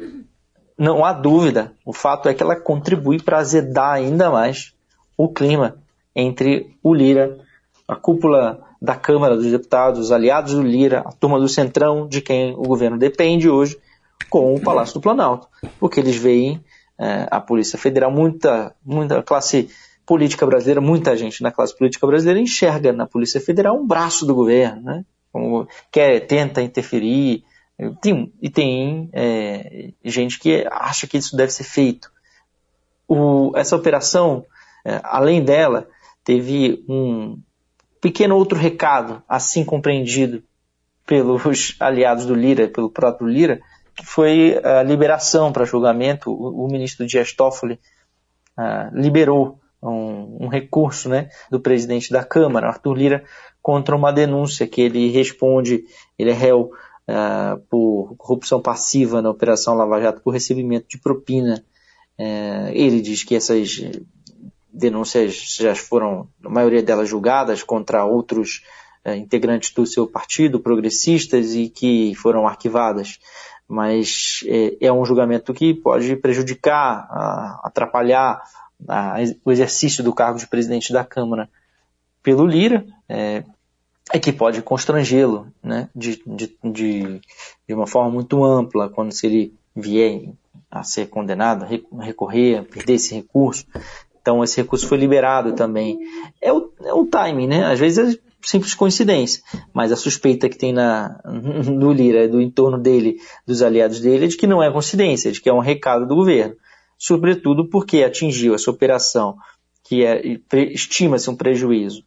não 0.79 1.05
há 1.05 1.13
dúvida. 1.13 1.75
O 1.85 1.93
fato 1.93 2.27
é 2.27 2.33
que 2.33 2.43
ela 2.43 2.57
contribui 2.57 3.21
para 3.21 3.39
azedar 3.39 3.93
ainda 3.93 4.31
mais 4.31 4.73
o 5.15 5.29
clima 5.29 5.77
entre 6.15 6.75
o 6.83 6.95
Lira, 6.95 7.39
a 7.87 7.95
cúpula 7.95 8.66
da 8.81 8.95
Câmara 8.95 9.37
dos 9.37 9.51
Deputados, 9.51 10.01
os 10.01 10.13
aliados 10.13 10.55
do 10.55 10.63
Lira, 10.63 11.01
a 11.01 11.13
turma 11.13 11.39
do 11.39 11.49
Centrão, 11.49 12.07
de 12.09 12.21
quem 12.21 12.55
o 12.55 12.63
governo 12.63 12.99
depende 12.99 13.49
hoje, 13.49 13.79
com 14.31 14.55
o 14.55 14.61
Palácio 14.61 14.95
do 14.95 15.01
Planalto. 15.01 15.49
Porque 15.79 16.01
eles 16.01 16.17
veem 16.17 16.63
é, 16.99 17.27
a 17.31 17.41
Polícia 17.41 17.79
Federal, 17.79 18.11
muita, 18.11 18.75
muita 18.85 19.23
classe 19.23 19.69
política 20.07 20.47
brasileira, 20.47 20.81
muita 20.81 21.17
gente 21.17 21.43
na 21.43 21.51
classe 21.51 21.77
política 21.77 22.07
brasileira 22.07 22.41
enxerga 22.41 22.93
na 22.93 23.07
Polícia 23.07 23.41
Federal 23.41 23.77
um 23.77 23.87
braço 23.87 24.25
do 24.25 24.35
governo, 24.35 24.83
né? 24.83 25.05
Como 25.33 25.69
quer, 25.91 26.21
tenta 26.27 26.63
interferir. 26.63 27.45
Tem, 28.01 28.33
e 28.41 28.49
tem 28.49 29.11
é, 29.13 29.91
gente 30.03 30.39
que 30.39 30.67
acha 30.71 31.07
que 31.07 31.19
isso 31.19 31.37
deve 31.37 31.53
ser 31.53 31.65
feito. 31.65 32.11
O, 33.07 33.53
essa 33.55 33.77
operação, 33.77 34.47
é, 34.85 34.99
além 35.03 35.45
dela, 35.45 35.87
teve 36.25 36.85
um, 36.89 37.39
pequeno 38.07 38.37
outro 38.37 38.57
recado, 38.57 39.21
assim 39.29 39.65
compreendido 39.65 40.41
pelos 41.05 41.75
aliados 41.81 42.25
do 42.25 42.37
Lira, 42.37 42.69
pelo 42.69 42.89
próprio 42.89 43.27
Lira, 43.27 43.61
que 43.97 44.07
foi 44.07 44.61
a 44.63 44.81
liberação 44.85 45.53
para 45.53 45.65
julgamento. 45.65 46.31
O, 46.31 46.67
o, 46.67 46.69
ministro 46.71 47.05
Dias 47.05 47.33
Toffoli 47.33 47.81
uh, 48.57 48.97
liberou 48.97 49.59
um, 49.83 50.45
um, 50.45 50.47
recurso 50.47 51.09
né, 51.09 51.31
do 51.51 51.59
presidente 51.59 52.13
da 52.13 52.23
Câmara, 52.23 52.69
Arthur 52.69 52.95
Lira, 52.95 53.25
contra 53.61 53.97
uma 53.97 54.13
denúncia 54.13 54.69
que 54.69 54.83
ele 54.83 55.11
responde, 55.11 55.83
ele 56.17 56.31
é 56.31 56.35
réu 56.35 56.71
uh, 57.11 57.59
por 57.69 58.15
corrupção 58.17 58.63
passiva 58.63 59.21
na 59.21 59.31
Operação 59.31 59.75
Lava 59.75 60.01
Jato 60.01 60.21
por 60.23 60.31
recebimento 60.31 60.87
de 60.89 60.99
propina. 60.99 61.61
Uh, 62.17 62.71
ele 62.71 63.01
diz 63.01 63.25
que 63.25 63.35
essas 63.35 63.81
denúncias 64.77 65.57
já 65.59 65.75
foram, 65.75 66.29
a 66.45 66.49
maioria 66.49 66.83
delas 66.83 67.09
julgadas 67.09 67.63
contra 67.63 68.05
outros 68.05 68.63
é, 69.05 69.17
integrantes 69.17 69.73
do 69.73 69.87
seu 69.87 70.07
partido, 70.07 70.61
progressistas, 70.61 71.55
e 71.55 71.69
que 71.69 72.15
foram 72.15 72.47
arquivadas. 72.47 73.19
Mas 73.67 74.41
é, 74.47 74.87
é 74.87 74.93
um 74.93 75.05
julgamento 75.05 75.55
que 75.55 75.75
pode 75.75 76.15
prejudicar, 76.17 77.09
atrapalhar 77.65 78.43
o 79.45 79.51
exercício 79.51 80.05
do 80.05 80.13
cargo 80.13 80.39
de 80.39 80.47
presidente 80.47 80.93
da 80.93 81.05
Câmara 81.05 81.49
pelo 82.23 82.47
Lira, 82.47 82.85
é, 83.09 83.43
é 84.13 84.19
que 84.19 84.33
pode 84.33 84.63
constrangê-lo 84.63 85.49
né, 85.63 85.89
de, 85.95 86.23
de, 86.27 86.57
de, 86.63 87.21
de 87.67 87.75
uma 87.75 87.87
forma 87.87 88.11
muito 88.11 88.45
ampla, 88.45 88.89
quando 88.89 89.13
se 89.13 89.27
ele 89.27 89.55
vier 89.75 90.31
a 90.71 90.83
ser 90.83 91.07
condenado, 91.07 91.67
recorrer, 92.01 92.65
perder 92.65 92.95
esse 92.95 93.15
recurso, 93.15 93.67
então 94.27 94.43
esse 94.43 94.61
recurso 94.61 94.89
foi 94.89 94.99
liberado 94.99 95.53
também. 95.53 96.01
É 96.43 96.53
o, 96.53 96.73
é 96.83 96.93
o 96.93 97.07
timing, 97.07 97.47
né? 97.47 97.65
Às 97.65 97.79
vezes 97.79 98.19
simples 98.43 98.75
coincidência. 98.75 99.41
Mas 99.73 99.93
a 99.93 99.97
suspeita 99.97 100.49
que 100.49 100.59
tem 100.59 100.73
na, 100.73 101.21
no 101.25 101.93
Lira, 101.93 102.29
do 102.29 102.41
entorno 102.41 102.77
dele, 102.77 103.21
dos 103.47 103.63
aliados 103.63 104.01
dele, 104.01 104.25
é 104.25 104.29
de 104.29 104.37
que 104.37 104.49
não 104.49 104.61
é 104.61 104.69
coincidência, 104.69 105.31
de 105.31 105.41
que 105.41 105.49
é 105.49 105.53
um 105.53 105.61
recado 105.61 106.09
do 106.09 106.17
governo. 106.17 106.57
Sobretudo 106.99 107.69
porque 107.69 108.03
atingiu 108.03 108.57
essa 108.57 108.69
operação, 108.69 109.37
que 109.85 110.05
é, 110.05 110.21
estima-se 110.73 111.31
um 111.31 111.37
prejuízo 111.37 112.03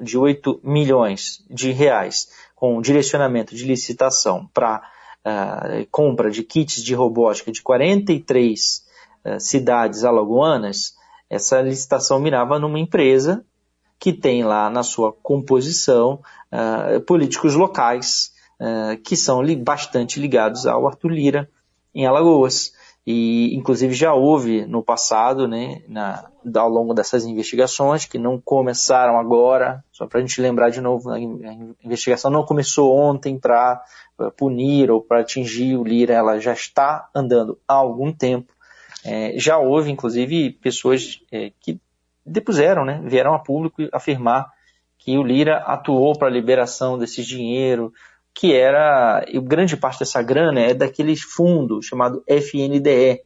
de 0.00 0.16
8 0.16 0.60
milhões 0.62 1.44
de 1.50 1.72
reais 1.72 2.28
com 2.54 2.80
direcionamento 2.80 3.52
de 3.52 3.64
licitação 3.64 4.48
para 4.54 4.80
uh, 5.26 5.86
compra 5.90 6.30
de 6.30 6.44
kits 6.44 6.84
de 6.84 6.94
robótica 6.94 7.50
de 7.50 7.62
43 7.62 8.84
uh, 9.24 9.40
cidades 9.40 10.04
alagoanas, 10.04 10.94
essa 11.28 11.60
licitação 11.60 12.18
mirava 12.18 12.58
numa 12.58 12.78
empresa 12.78 13.44
que 13.98 14.12
tem 14.12 14.44
lá 14.44 14.68
na 14.68 14.82
sua 14.82 15.12
composição 15.12 16.20
uh, 16.52 17.00
políticos 17.02 17.54
locais 17.54 18.32
que 19.04 19.16
são 19.16 19.42
li 19.42 19.56
bastante 19.56 20.18
ligados 20.20 20.64
ao 20.64 20.86
Arthur 20.86 21.10
Lira 21.10 21.50
em 21.94 22.06
Alagoas. 22.06 22.72
E, 23.06 23.54
inclusive, 23.54 23.92
já 23.92 24.14
houve 24.14 24.64
no 24.64 24.82
passado, 24.82 25.46
né, 25.46 25.82
na, 25.86 26.26
ao 26.56 26.70
longo 26.70 26.94
dessas 26.94 27.26
investigações, 27.26 28.06
que 28.06 28.16
não 28.16 28.40
começaram 28.40 29.18
agora, 29.18 29.84
só 29.92 30.06
para 30.06 30.20
a 30.20 30.22
gente 30.22 30.40
lembrar 30.40 30.70
de 30.70 30.80
novo, 30.80 31.10
a 31.10 31.20
investigação 31.84 32.30
não 32.30 32.46
começou 32.46 32.96
ontem 32.96 33.38
para 33.38 33.82
punir 34.38 34.90
ou 34.90 35.02
para 35.02 35.20
atingir 35.20 35.76
o 35.76 35.84
Lira, 35.84 36.14
ela 36.14 36.38
já 36.38 36.54
está 36.54 37.10
andando 37.14 37.58
há 37.68 37.74
algum 37.74 38.10
tempo. 38.10 38.53
É, 39.04 39.38
já 39.38 39.58
houve, 39.58 39.90
inclusive, 39.90 40.52
pessoas 40.62 41.20
é, 41.30 41.52
que 41.60 41.78
depuseram, 42.24 42.84
né, 42.84 43.02
vieram 43.04 43.34
a 43.34 43.38
público 43.38 43.82
afirmar 43.92 44.46
que 44.98 45.18
o 45.18 45.22
Lira 45.22 45.58
atuou 45.58 46.16
para 46.16 46.28
a 46.28 46.30
liberação 46.30 46.98
desse 46.98 47.22
dinheiro, 47.22 47.92
que 48.34 48.54
era, 48.54 49.24
e 49.28 49.38
grande 49.38 49.76
parte 49.76 50.00
dessa 50.00 50.22
grana 50.22 50.60
é 50.60 50.72
daqueles 50.72 51.20
fundos 51.22 51.86
chamado 51.86 52.24
FNDE, 52.26 53.20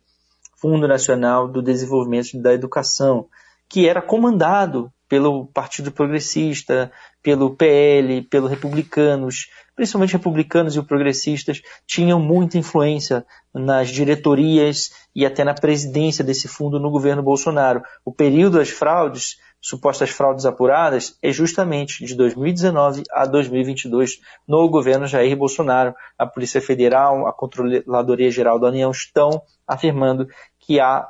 Fundo 0.57 0.89
Nacional 0.89 1.47
do 1.47 1.63
Desenvolvimento 1.63 2.37
da 2.43 2.53
Educação, 2.53 3.27
que 3.69 3.89
era 3.89 4.03
comandado 4.03 4.93
pelo 5.09 5.47
Partido 5.47 5.91
Progressista, 5.91 6.93
pelo 7.23 7.57
PL, 7.57 8.23
pelos 8.23 8.51
republicanos, 8.51 9.49
principalmente 9.75 10.13
republicanos 10.13 10.77
e 10.77 10.83
progressistas, 10.83 11.63
tinham 11.87 12.21
muita 12.21 12.59
influência 12.59 13.25
nas 13.55 13.89
diretorias 13.89 14.91
e 15.15 15.25
até 15.25 15.45
na 15.45 15.55
presidência 15.55 16.25
desse 16.25 16.47
fundo 16.47 16.79
no 16.79 16.91
governo 16.91 17.23
Bolsonaro. 17.23 17.83
O 18.05 18.13
período 18.13 18.59
das 18.59 18.71
fraudes 18.71 19.37
supostas 19.61 20.11
fraudes 20.11 20.47
apuradas 20.47 21.19
é 21.23 21.33
justamente 21.33 22.05
de 22.05 22.15
2019 22.15 23.03
a 23.11 23.27
2022 23.27 24.21
no 24.47 24.69
governo 24.69 25.07
Jair 25.07 25.37
Bolsonaro. 25.37 25.95
A 26.17 26.27
Polícia 26.27 26.61
Federal, 26.61 27.27
a 27.27 27.33
Controladoria 27.33 28.31
Geral 28.31 28.59
da 28.59 28.69
União 28.69 28.91
estão 28.91 29.43
afirmando 29.67 30.29
que 30.61 30.79
há 30.79 31.09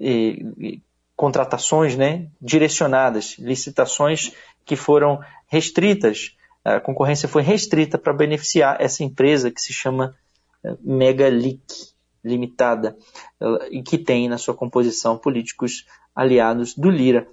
eh, 0.00 0.38
contratações 1.16 1.96
né, 1.96 2.28
direcionadas, 2.40 3.36
licitações 3.38 4.32
que 4.64 4.76
foram 4.76 5.20
restritas, 5.46 6.36
a 6.64 6.80
concorrência 6.80 7.28
foi 7.28 7.42
restrita 7.42 7.96
para 7.96 8.12
beneficiar 8.12 8.76
essa 8.80 9.02
empresa 9.02 9.50
que 9.50 9.60
se 9.60 9.72
chama 9.72 10.14
eh, 10.64 10.76
Megalic 10.82 11.62
Limitada 12.24 12.96
e 13.70 13.84
que 13.84 13.96
tem 13.96 14.28
na 14.28 14.36
sua 14.36 14.52
composição 14.52 15.16
políticos 15.16 15.86
aliados 16.12 16.74
do 16.74 16.90
Lira 16.90 17.28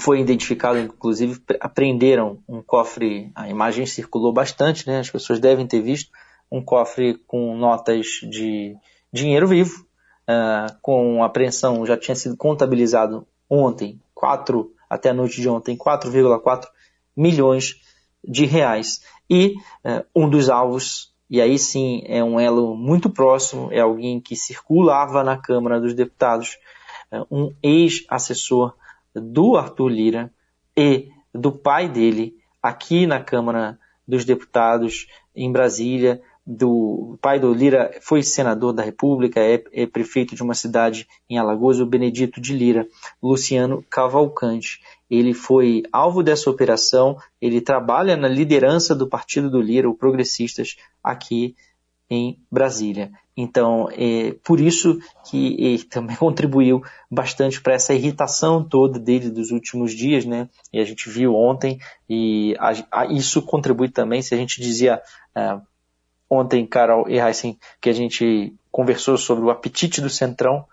foi 0.00 0.20
identificado, 0.20 0.78
inclusive, 0.78 1.40
apreenderam 1.60 2.42
um 2.48 2.62
cofre, 2.62 3.30
a 3.34 3.48
imagem 3.48 3.86
circulou 3.86 4.32
bastante, 4.32 4.86
né? 4.86 4.98
as 4.98 5.10
pessoas 5.10 5.38
devem 5.38 5.66
ter 5.66 5.80
visto, 5.80 6.10
um 6.50 6.62
cofre 6.62 7.14
com 7.26 7.56
notas 7.56 8.06
de 8.22 8.76
dinheiro 9.12 9.46
vivo, 9.46 9.86
uh, 10.28 10.74
com 10.82 11.22
apreensão, 11.22 11.84
já 11.86 11.96
tinha 11.96 12.14
sido 12.14 12.36
contabilizado 12.36 13.26
ontem, 13.48 14.00
4, 14.14 14.72
até 14.88 15.10
a 15.10 15.14
noite 15.14 15.40
de 15.40 15.48
ontem, 15.48 15.76
4,4 15.76 16.66
milhões 17.16 17.80
de 18.22 18.46
reais. 18.46 19.02
E 19.28 19.54
uh, 19.84 20.04
um 20.14 20.28
dos 20.28 20.48
alvos, 20.48 21.12
e 21.28 21.40
aí 21.40 21.58
sim 21.58 22.02
é 22.06 22.22
um 22.22 22.38
elo 22.38 22.76
muito 22.76 23.08
próximo, 23.10 23.68
é 23.72 23.80
alguém 23.80 24.20
que 24.20 24.36
circulava 24.36 25.22
na 25.22 25.36
Câmara 25.36 25.80
dos 25.80 25.94
Deputados, 25.94 26.58
uh, 27.12 27.26
um 27.30 27.54
ex-assessor 27.62 28.74
do 29.14 29.56
Arthur 29.56 29.88
Lira 29.88 30.32
e 30.76 31.08
do 31.32 31.52
pai 31.52 31.88
dele 31.88 32.36
aqui 32.62 33.06
na 33.06 33.20
Câmara 33.20 33.78
dos 34.06 34.24
Deputados 34.24 35.06
em 35.34 35.50
Brasília. 35.50 36.22
Do 36.46 37.18
pai 37.22 37.40
do 37.40 37.54
Lira 37.54 37.90
foi 38.02 38.22
senador 38.22 38.74
da 38.74 38.82
República, 38.82 39.40
é, 39.40 39.62
é 39.72 39.86
prefeito 39.86 40.34
de 40.34 40.42
uma 40.42 40.52
cidade 40.52 41.08
em 41.28 41.38
Alagoas, 41.38 41.80
o 41.80 41.86
Benedito 41.86 42.40
de 42.40 42.54
Lira, 42.54 42.86
Luciano 43.22 43.82
Cavalcante. 43.88 44.80
Ele 45.10 45.32
foi 45.32 45.82
alvo 45.90 46.22
dessa 46.22 46.50
operação, 46.50 47.16
ele 47.40 47.60
trabalha 47.60 48.16
na 48.16 48.28
liderança 48.28 48.94
do 48.94 49.08
partido 49.08 49.50
do 49.50 49.60
Lira, 49.60 49.88
o 49.88 49.94
Progressistas, 49.94 50.76
aqui 51.02 51.56
em 52.10 52.38
Brasília. 52.50 53.10
Então, 53.36 53.88
é 53.90 54.36
por 54.44 54.60
isso 54.60 54.98
que 55.28 55.56
ele 55.58 55.82
também 55.84 56.16
contribuiu 56.16 56.82
bastante 57.10 57.60
para 57.60 57.74
essa 57.74 57.94
irritação 57.94 58.62
toda 58.62 58.98
dele 58.98 59.30
dos 59.30 59.50
últimos 59.50 59.92
dias, 59.92 60.24
né? 60.24 60.48
E 60.72 60.78
a 60.78 60.84
gente 60.84 61.08
viu 61.08 61.34
ontem, 61.34 61.78
e 62.08 62.54
a, 62.58 62.72
a, 63.00 63.06
isso 63.06 63.42
contribui 63.42 63.88
também, 63.88 64.22
se 64.22 64.34
a 64.34 64.38
gente 64.38 64.60
dizia 64.60 65.00
é, 65.34 65.58
ontem, 66.34 66.66
Carol 66.66 67.08
e 67.08 67.18
Heisen, 67.18 67.58
que 67.80 67.88
a 67.88 67.92
gente 67.92 68.54
conversou 68.70 69.16
sobre 69.16 69.44
o 69.44 69.50
apetite 69.50 70.00
do 70.00 70.10
Centrão, 70.10 70.64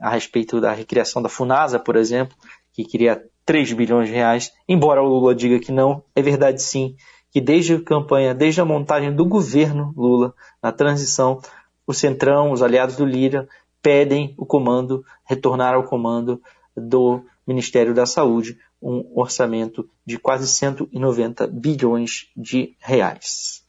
a 0.00 0.10
respeito 0.10 0.60
da 0.60 0.72
recriação 0.72 1.22
da 1.22 1.28
FUNASA, 1.28 1.78
por 1.78 1.96
exemplo, 1.96 2.36
que 2.72 2.84
queria 2.84 3.24
3 3.44 3.72
bilhões 3.72 4.08
de 4.08 4.14
reais, 4.14 4.52
embora 4.68 5.02
o 5.02 5.06
Lula 5.06 5.34
diga 5.34 5.58
que 5.58 5.72
não, 5.72 6.02
é 6.14 6.20
verdade 6.20 6.60
sim, 6.60 6.96
que 7.30 7.40
desde 7.40 7.74
a 7.74 7.82
campanha, 7.82 8.34
desde 8.34 8.60
a 8.60 8.64
montagem 8.64 9.14
do 9.14 9.24
governo 9.24 9.92
Lula, 9.96 10.34
na 10.62 10.72
transição, 10.72 11.40
o 11.86 11.94
Centrão, 11.94 12.50
os 12.50 12.62
aliados 12.62 12.96
do 12.96 13.04
Lira, 13.04 13.48
pedem 13.80 14.34
o 14.36 14.44
comando, 14.44 15.04
retornar 15.24 15.74
ao 15.74 15.84
comando 15.84 16.42
do 16.76 17.22
Ministério 17.46 17.94
da 17.94 18.04
Saúde, 18.04 18.58
um 18.82 19.12
orçamento 19.14 19.88
de 20.04 20.18
quase 20.18 20.48
190 20.48 21.46
bilhões 21.46 22.28
de 22.36 22.74
reais. 22.80 23.65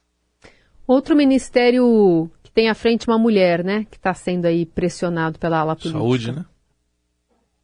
Outro 0.88 1.16
ministério 1.16 2.32
que 2.42 2.52
tem 2.52 2.70
à 2.70 2.74
frente 2.74 3.08
uma 3.08 3.18
mulher, 3.18 3.64
né, 3.64 3.86
que 3.92 3.98
está 3.98 4.14
sendo 4.14 4.46
aí 4.46 4.66
pressionado 4.66 5.38
pela 5.38 5.60
ala 5.60 5.76
política. 5.76 6.00
Saúde, 6.00 6.32
né? 6.32 6.46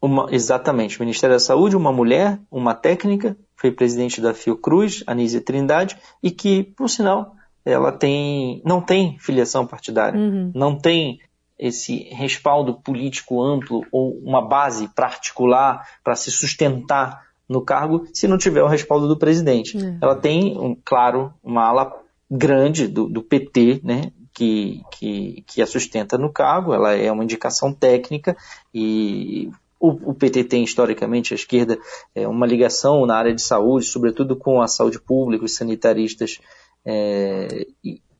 Uma, 0.01 0.27
exatamente, 0.31 0.99
o 0.99 1.01
Ministério 1.01 1.33
da 1.33 1.39
Saúde, 1.39 1.77
uma 1.77 1.93
mulher, 1.93 2.37
uma 2.51 2.73
técnica, 2.73 3.37
foi 3.55 3.71
presidente 3.71 4.19
da 4.19 4.33
Fiocruz, 4.33 5.01
Anísia 5.07 5.39
Trindade, 5.39 5.95
e 6.21 6.29
que, 6.29 6.61
por 6.61 6.89
sinal, 6.89 7.33
ela 7.63 7.89
tem, 7.89 8.61
não 8.65 8.81
tem 8.81 9.17
filiação 9.17 9.65
partidária, 9.65 10.19
uhum. 10.19 10.51
não 10.53 10.77
tem 10.77 11.19
esse 11.57 12.09
respaldo 12.11 12.73
político 12.73 13.41
amplo 13.41 13.85
ou 13.93 14.19
uma 14.19 14.41
base 14.41 14.89
particular 14.89 15.87
para 16.03 16.15
se 16.15 16.29
sustentar 16.29 17.21
no 17.47 17.61
cargo 17.61 18.05
se 18.13 18.27
não 18.27 18.37
tiver 18.37 18.63
o 18.63 18.67
respaldo 18.67 19.07
do 19.07 19.17
presidente. 19.17 19.77
Uhum. 19.77 19.97
Ela 20.01 20.15
tem, 20.15 20.57
um, 20.57 20.75
claro, 20.83 21.33
uma 21.41 21.63
ala 21.63 22.02
grande 22.37 22.87
do, 22.87 23.07
do 23.07 23.21
PT, 23.21 23.81
né, 23.83 24.11
que, 24.33 24.81
que, 24.91 25.43
que 25.45 25.61
a 25.61 25.67
sustenta 25.67 26.17
no 26.17 26.31
cargo, 26.31 26.73
ela 26.73 26.93
é 26.93 27.11
uma 27.11 27.23
indicação 27.23 27.73
técnica 27.73 28.35
e 28.73 29.51
o, 29.79 30.13
PT 30.13 30.45
tem 30.45 30.63
historicamente, 30.63 31.33
a 31.33 31.35
esquerda, 31.35 31.77
é, 32.15 32.25
uma 32.25 32.47
ligação 32.47 33.05
na 33.05 33.17
área 33.17 33.35
de 33.35 33.41
saúde, 33.41 33.85
sobretudo 33.85 34.33
com 34.33 34.61
a 34.61 34.67
saúde 34.67 34.97
pública, 34.97 35.43
os 35.43 35.55
sanitaristas, 35.55 36.39
é, 36.85 37.67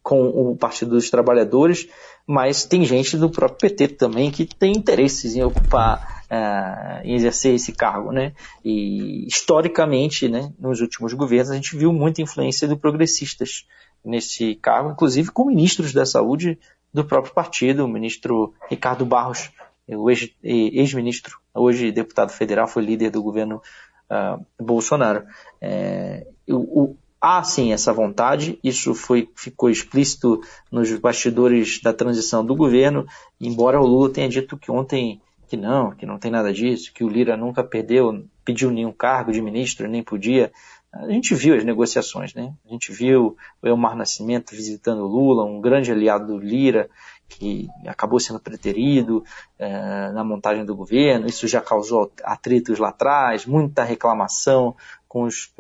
com 0.02 0.28
o 0.28 0.58
Partido 0.58 0.92
dos 0.92 1.10
Trabalhadores, 1.10 1.88
mas 2.28 2.66
tem 2.66 2.84
gente 2.84 3.16
do 3.16 3.30
próprio 3.30 3.70
PT 3.70 3.96
também 3.96 4.30
que 4.30 4.46
tem 4.46 4.74
interesses 4.74 5.38
em 5.38 5.44
ocupar, 5.44 6.26
é, 6.30 7.02
em 7.06 7.16
exercer 7.16 7.56
esse 7.56 7.72
cargo, 7.72 8.12
né? 8.12 8.34
E 8.66 9.26
historicamente, 9.26 10.28
né, 10.28 10.52
nos 10.60 10.82
últimos 10.82 11.14
governos, 11.14 11.50
a 11.50 11.56
gente 11.56 11.78
viu 11.78 11.94
muita 11.94 12.22
influência 12.22 12.68
de 12.68 12.76
progressistas 12.76 13.66
nesse 14.04 14.56
cargo, 14.56 14.92
inclusive 14.92 15.32
com 15.32 15.46
ministros 15.46 15.94
da 15.94 16.06
saúde 16.06 16.60
do 16.94 17.04
próprio 17.04 17.34
partido, 17.34 17.86
o 17.86 17.88
ministro 17.88 18.54
Ricardo 18.70 19.06
Barros 19.06 19.52
o 19.88 20.10
ex-ministro, 20.10 21.38
hoje 21.54 21.92
deputado 21.92 22.32
federal, 22.32 22.68
foi 22.68 22.84
líder 22.84 23.10
do 23.10 23.22
governo 23.22 23.62
uh, 24.10 24.46
Bolsonaro. 24.62 25.24
É, 25.62 26.26
o, 26.48 26.84
o, 26.84 26.98
há 27.20 27.44
sim 27.44 27.74
essa 27.74 27.92
vontade, 27.92 28.58
isso 28.64 28.96
foi, 28.96 29.30
ficou 29.36 29.70
explícito 29.70 30.42
nos 30.72 30.92
bastidores 31.00 31.82
da 31.82 31.94
transição 31.94 32.46
do 32.46 32.56
governo, 32.56 33.06
embora 33.40 33.80
o 33.80 33.86
Lula 33.86 34.10
tenha 34.10 34.30
dito 34.30 34.58
que 34.58 34.72
ontem 34.72 35.22
que 35.48 35.58
não, 35.58 35.92
que 35.92 36.06
não 36.06 36.18
tem 36.18 36.32
nada 36.32 36.52
disso, 36.52 36.92
que 36.94 37.04
o 37.04 37.10
Lira 37.10 37.38
nunca 37.38 37.64
perdeu, 37.64 38.26
pediu 38.44 38.72
nenhum 38.72 38.92
cargo 38.92 39.32
de 39.32 39.42
ministro, 39.42 39.88
nem 39.88 40.02
podia. 40.02 40.52
A 40.94 41.10
gente 41.10 41.34
viu 41.34 41.56
as 41.56 41.64
negociações, 41.64 42.36
né? 42.36 42.54
A 42.66 42.70
gente 42.70 42.92
viu 42.92 43.36
o 43.62 43.68
Elmar 43.68 43.96
Nascimento 43.96 44.52
visitando 44.52 45.08
Lula, 45.08 45.44
um 45.44 45.60
grande 45.60 45.92
aliado 45.92 46.28
do 46.28 46.38
Lira, 46.38 46.88
que 47.28 47.68
acabou 47.88 48.20
sendo 48.20 48.40
preterido 48.40 49.24
é, 49.58 50.12
na 50.12 50.24
montagem 50.24 50.64
do 50.64 50.76
governo. 50.76 51.26
Isso 51.26 51.48
já 51.48 51.60
causou 51.60 52.12
atritos 52.24 52.78
lá 52.78 52.90
atrás, 52.90 53.48
muita 53.48 53.84
reclamação 53.84 54.76
com 55.08 55.24
os, 55.24 55.52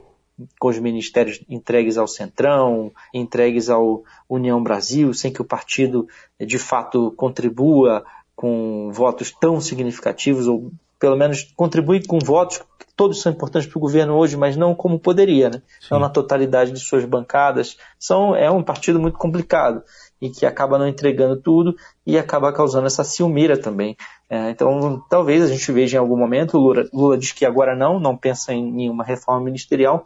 com 0.59 0.67
os 0.67 0.77
ministérios 0.77 1.43
entregues 1.49 1.97
ao 1.97 2.07
Centrão, 2.07 2.91
entregues 3.11 3.71
ao 3.71 4.03
União 4.29 4.61
Brasil, 4.61 5.15
sem 5.15 5.33
que 5.33 5.41
o 5.41 5.45
partido 5.45 6.07
de 6.39 6.59
fato 6.59 7.11
contribua 7.17 8.05
com 8.35 8.91
votos 8.91 9.31
tão 9.31 9.59
significativos, 9.59 10.47
ou 10.47 10.71
pelo 11.03 11.17
menos 11.17 11.51
contribui 11.57 12.01
com 12.01 12.17
votos 12.17 12.59
que 12.79 12.85
todos 12.95 13.21
são 13.21 13.29
importantes 13.29 13.67
para 13.67 13.77
o 13.77 13.81
governo 13.81 14.15
hoje, 14.15 14.37
mas 14.37 14.55
não 14.55 14.73
como 14.73 14.97
poderia, 14.97 15.49
né? 15.49 15.61
não 15.91 15.99
na 15.99 16.07
totalidade 16.07 16.71
de 16.71 16.79
suas 16.79 17.03
bancadas. 17.03 17.75
São, 17.99 18.33
é 18.33 18.49
um 18.49 18.63
partido 18.63 19.01
muito 19.01 19.17
complicado 19.17 19.83
e 20.21 20.29
que 20.29 20.45
acaba 20.45 20.79
não 20.79 20.87
entregando 20.87 21.35
tudo 21.35 21.75
e 22.07 22.17
acaba 22.17 22.53
causando 22.53 22.87
essa 22.87 23.03
ciumeira 23.03 23.57
também. 23.57 23.97
É, 24.29 24.49
então, 24.51 25.03
talvez 25.09 25.43
a 25.43 25.47
gente 25.47 25.69
veja 25.73 25.97
em 25.97 25.99
algum 25.99 26.15
momento, 26.15 26.57
Lula, 26.57 26.87
Lula 26.93 27.17
diz 27.17 27.33
que 27.33 27.45
agora 27.45 27.75
não, 27.75 27.99
não 27.99 28.15
pensa 28.15 28.53
em 28.53 28.71
nenhuma 28.71 29.03
reforma 29.03 29.43
ministerial, 29.43 30.05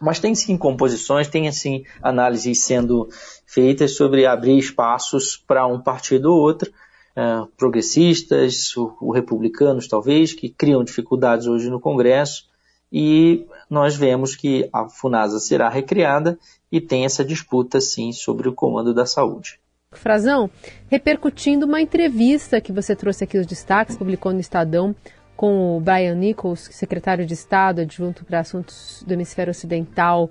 mas 0.00 0.20
tem 0.20 0.32
sim 0.32 0.56
composições, 0.56 1.26
tem 1.26 1.48
assim 1.48 1.82
análises 2.00 2.62
sendo 2.62 3.08
feitas 3.44 3.96
sobre 3.96 4.26
abrir 4.26 4.58
espaços 4.58 5.36
para 5.36 5.66
um 5.66 5.80
partido 5.80 6.32
ou 6.32 6.38
outro, 6.38 6.70
é, 7.18 7.48
progressistas, 7.56 8.76
o, 8.76 9.10
republicanos 9.10 9.88
talvez, 9.88 10.32
que 10.32 10.48
criam 10.48 10.84
dificuldades 10.84 11.48
hoje 11.48 11.68
no 11.68 11.80
Congresso, 11.80 12.46
e 12.92 13.44
nós 13.68 13.96
vemos 13.96 14.36
que 14.36 14.68
a 14.72 14.88
FUNASA 14.88 15.40
será 15.40 15.68
recriada 15.68 16.38
e 16.70 16.80
tem 16.80 17.04
essa 17.04 17.24
disputa, 17.24 17.80
sim, 17.80 18.12
sobre 18.12 18.48
o 18.48 18.52
comando 18.52 18.94
da 18.94 19.04
saúde. 19.04 19.58
Frazão, 19.90 20.48
repercutindo 20.88 21.66
uma 21.66 21.80
entrevista 21.80 22.60
que 22.60 22.70
você 22.70 22.94
trouxe 22.94 23.24
aqui 23.24 23.36
os 23.36 23.46
destaques, 23.46 23.96
publicou 23.96 24.32
no 24.32 24.38
Estadão 24.38 24.94
com 25.36 25.76
o 25.76 25.80
Brian 25.80 26.14
Nichols, 26.14 26.68
secretário 26.70 27.26
de 27.26 27.34
Estado 27.34 27.80
adjunto 27.80 28.24
para 28.24 28.40
assuntos 28.40 29.02
do 29.04 29.12
hemisfério 29.12 29.50
ocidental 29.50 30.30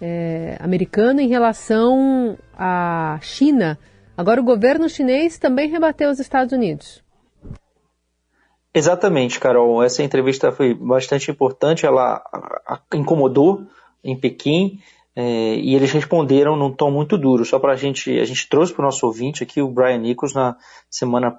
é, 0.00 0.56
americano, 0.58 1.20
em 1.20 1.28
relação 1.28 2.36
à 2.56 3.20
China. 3.22 3.78
Agora, 4.18 4.40
o 4.40 4.44
governo 4.44 4.88
chinês 4.88 5.38
também 5.38 5.68
rebateu 5.68 6.10
os 6.10 6.18
Estados 6.18 6.52
Unidos. 6.52 7.04
Exatamente, 8.74 9.38
Carol. 9.38 9.80
Essa 9.80 10.02
entrevista 10.02 10.50
foi 10.50 10.74
bastante 10.74 11.30
importante. 11.30 11.86
Ela 11.86 12.20
incomodou 12.92 13.62
em 14.02 14.18
Pequim 14.18 14.80
é, 15.14 15.54
e 15.54 15.72
eles 15.72 15.92
responderam 15.92 16.56
num 16.56 16.72
tom 16.72 16.90
muito 16.90 17.16
duro. 17.16 17.44
Só 17.44 17.60
para 17.60 17.74
a 17.74 17.76
gente, 17.76 18.18
a 18.18 18.24
gente 18.24 18.48
trouxe 18.48 18.72
para 18.72 18.82
o 18.82 18.86
nosso 18.86 19.06
ouvinte 19.06 19.44
aqui 19.44 19.62
o 19.62 19.70
Brian 19.70 19.98
Nichols 19.98 20.34
na 20.34 20.56
semana, 20.90 21.38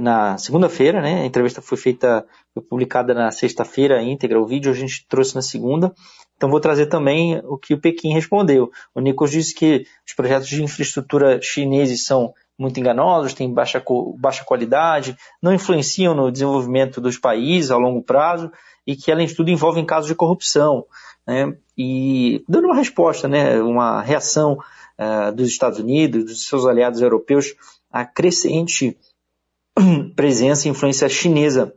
na 0.00 0.38
segunda-feira, 0.38 1.02
né? 1.02 1.22
A 1.22 1.26
entrevista 1.26 1.60
foi 1.60 1.76
feita, 1.76 2.24
foi 2.54 2.62
publicada 2.62 3.12
na 3.12 3.32
sexta-feira 3.32 4.00
íntegra. 4.00 4.40
O 4.40 4.46
vídeo 4.46 4.70
a 4.70 4.76
gente 4.76 5.04
trouxe 5.08 5.34
na 5.34 5.42
segunda. 5.42 5.92
Então 6.42 6.50
vou 6.50 6.58
trazer 6.58 6.86
também 6.86 7.40
o 7.44 7.56
que 7.56 7.72
o 7.72 7.78
Pequim 7.78 8.12
respondeu. 8.12 8.68
O 8.92 9.00
Nichols 9.00 9.30
disse 9.30 9.54
que 9.54 9.86
os 10.04 10.12
projetos 10.12 10.48
de 10.48 10.60
infraestrutura 10.60 11.40
chineses 11.40 12.04
são 12.04 12.34
muito 12.58 12.80
enganosos, 12.80 13.32
têm 13.32 13.54
baixa, 13.54 13.80
baixa 14.18 14.42
qualidade, 14.42 15.16
não 15.40 15.54
influenciam 15.54 16.16
no 16.16 16.32
desenvolvimento 16.32 17.00
dos 17.00 17.16
países 17.16 17.70
a 17.70 17.76
longo 17.76 18.02
prazo 18.02 18.50
e 18.84 18.96
que, 18.96 19.12
além 19.12 19.28
de 19.28 19.36
tudo, 19.36 19.52
envolvem 19.52 19.86
casos 19.86 20.08
de 20.08 20.16
corrupção 20.16 20.84
né, 21.24 21.56
e 21.78 22.44
dando 22.48 22.64
uma 22.64 22.74
resposta, 22.74 23.28
né, 23.28 23.62
uma 23.62 24.02
reação 24.02 24.58
uh, 24.98 25.30
dos 25.32 25.46
Estados 25.46 25.78
Unidos, 25.78 26.24
dos 26.24 26.44
seus 26.48 26.66
aliados 26.66 27.00
europeus, 27.00 27.54
à 27.88 28.04
crescente 28.04 28.98
presença 30.16 30.66
e 30.66 30.72
influência 30.72 31.08
chinesa 31.08 31.72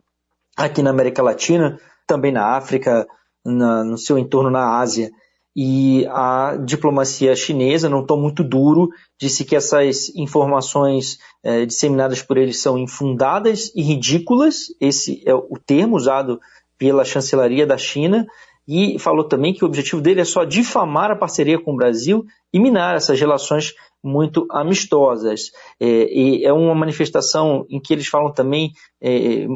aqui 0.58 0.82
na 0.82 0.90
América 0.90 1.22
Latina, 1.22 1.80
também 2.08 2.32
na 2.32 2.58
África, 2.58 3.08
na, 3.46 3.84
no 3.84 3.98
seu 3.98 4.18
entorno 4.18 4.50
na 4.50 4.80
Ásia. 4.80 5.12
E 5.56 6.06
a 6.08 6.58
diplomacia 6.58 7.34
chinesa, 7.34 7.88
num 7.88 8.06
tom 8.06 8.18
muito 8.18 8.44
duro, 8.44 8.90
disse 9.18 9.46
que 9.46 9.56
essas 9.56 10.14
informações 10.14 11.18
eh, 11.42 11.66
disseminadas 11.66 12.22
por 12.22 12.38
eles 12.38 12.62
são 12.62 12.78
infundadas 12.78 13.72
e 13.74 13.82
ridículas. 13.82 14.66
Esse 14.82 15.24
é 15.26 15.34
o 15.34 15.58
termo 15.66 15.96
usado 15.96 16.42
pela 16.78 17.06
chancelaria 17.06 17.66
da 17.66 17.78
China 17.78 18.28
e 18.68 18.98
falou 19.00 19.24
também 19.24 19.54
que 19.54 19.64
o 19.64 19.68
objetivo 19.68 20.02
dele 20.02 20.22
é 20.22 20.26
só 20.26 20.44
difamar 20.44 21.12
a 21.12 21.16
parceria 21.16 21.60
com 21.60 21.74
o 21.74 21.78
Brasil 21.78 22.26
e 22.52 22.60
minar 22.60 22.96
essas 22.96 23.20
relações 23.20 23.74
muito 24.04 24.46
amistosas. 24.52 25.52
É, 25.80 26.44
é 26.44 26.52
uma 26.52 26.76
manifestação 26.76 27.66
em 27.70 27.80
que 27.80 27.94
eles 27.94 28.08
falam 28.08 28.34
também 28.34 28.72
é, 29.02 29.48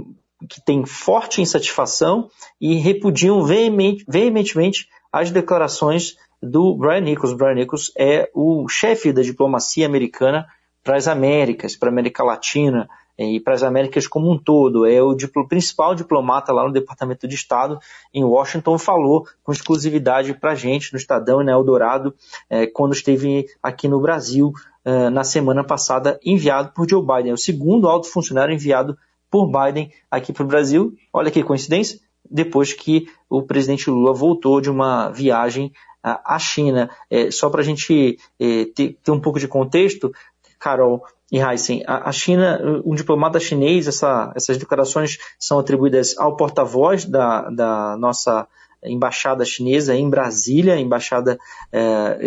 que 0.48 0.64
tem 0.64 0.86
forte 0.86 1.42
insatisfação 1.42 2.30
e 2.60 2.76
repudiam 2.76 3.44
veemente, 3.44 4.06
veementemente 4.08 4.88
as 5.12 5.32
declarações 5.32 6.16
do 6.42 6.76
Brian 6.76 7.02
Nichols. 7.02 7.34
Brian 7.34 7.56
Nichols 7.56 7.92
é 7.98 8.30
o 8.34 8.68
chefe 8.68 9.12
da 9.12 9.22
diplomacia 9.22 9.86
americana 9.86 10.48
para 10.84 10.96
as 10.96 11.08
Américas, 11.08 11.76
para 11.76 11.90
a 11.90 11.92
América 11.92 12.24
Latina, 12.24 12.88
e 13.20 13.40
para 13.40 13.54
as 13.54 13.64
Américas 13.64 14.08
como 14.08 14.32
um 14.32 14.38
todo. 14.38 14.86
É 14.86 15.02
o 15.02 15.16
principal 15.48 15.94
diplomata 15.94 16.54
lá 16.54 16.66
no 16.66 16.72
Departamento 16.72 17.28
de 17.28 17.36
Estado 17.36 17.78
em 18.14 18.24
Washington, 18.24 18.78
falou 18.78 19.28
com 19.44 19.52
exclusividade 19.52 20.34
para 20.34 20.52
a 20.52 20.56
gente 20.56 20.94
no 20.94 20.98
Estadão 20.98 21.42
e 21.42 21.46
na 21.46 21.52
Eldorado, 21.52 22.16
é, 22.50 22.66
quando 22.66 22.94
esteve 22.94 23.48
aqui 23.62 23.88
no 23.88 24.00
Brasil 24.00 24.54
é, 24.86 25.10
na 25.10 25.24
semana 25.24 25.64
passada, 25.64 26.18
enviado 26.24 26.72
por 26.74 26.90
Joe 26.90 27.06
Biden. 27.06 27.32
É 27.32 27.34
o 27.34 27.38
segundo 27.38 27.90
alto 27.90 28.08
funcionário 28.08 28.54
enviado 28.54 28.98
por 29.30 29.48
Biden 29.48 29.92
aqui 30.10 30.34
para 30.34 30.44
o 30.44 30.48
Brasil. 30.48 30.94
Olha 31.14 31.32
que 31.32 31.44
coincidência, 31.44 32.00
depois 32.30 32.74
que 32.74 33.08
o 33.30 33.42
presidente 33.44 33.90
Lula 33.90 34.14
voltou 34.14 34.62
de 34.62 34.70
uma 34.70 35.10
viagem 35.10 35.72
à 36.04 36.40
China. 36.40 36.90
É, 37.10 37.32
só 37.32 37.50
para 37.50 37.62
a 37.62 37.64
gente 37.64 38.18
é, 38.40 38.66
ter, 38.66 38.98
ter, 39.04 39.12
um 39.12 39.20
pouco 39.20 39.40
de 39.40 39.48
contexto, 39.48 40.12
Carol, 40.60 41.04
e 41.32 41.40
Heisen, 41.40 41.84
a, 41.86 42.12
China, 42.12 42.60
um 42.84 42.96
diplomata 42.96 43.40
chinês, 43.40 43.88
essa, 43.88 44.34
essas 44.36 44.58
declarações 44.58 45.20
são 45.38 45.60
atribuídas 45.60 46.18
ao 46.18 46.36
porta-voz 46.36 47.06
da, 47.06 47.50
da 47.52 47.98
nossa 47.98 48.48
embaixada 48.84 49.46
chinesa 49.46 49.96
em 49.96 50.10
Brasília, 50.10 50.74
a 50.74 50.80
embaixada 50.80 51.38
é, 51.72 52.18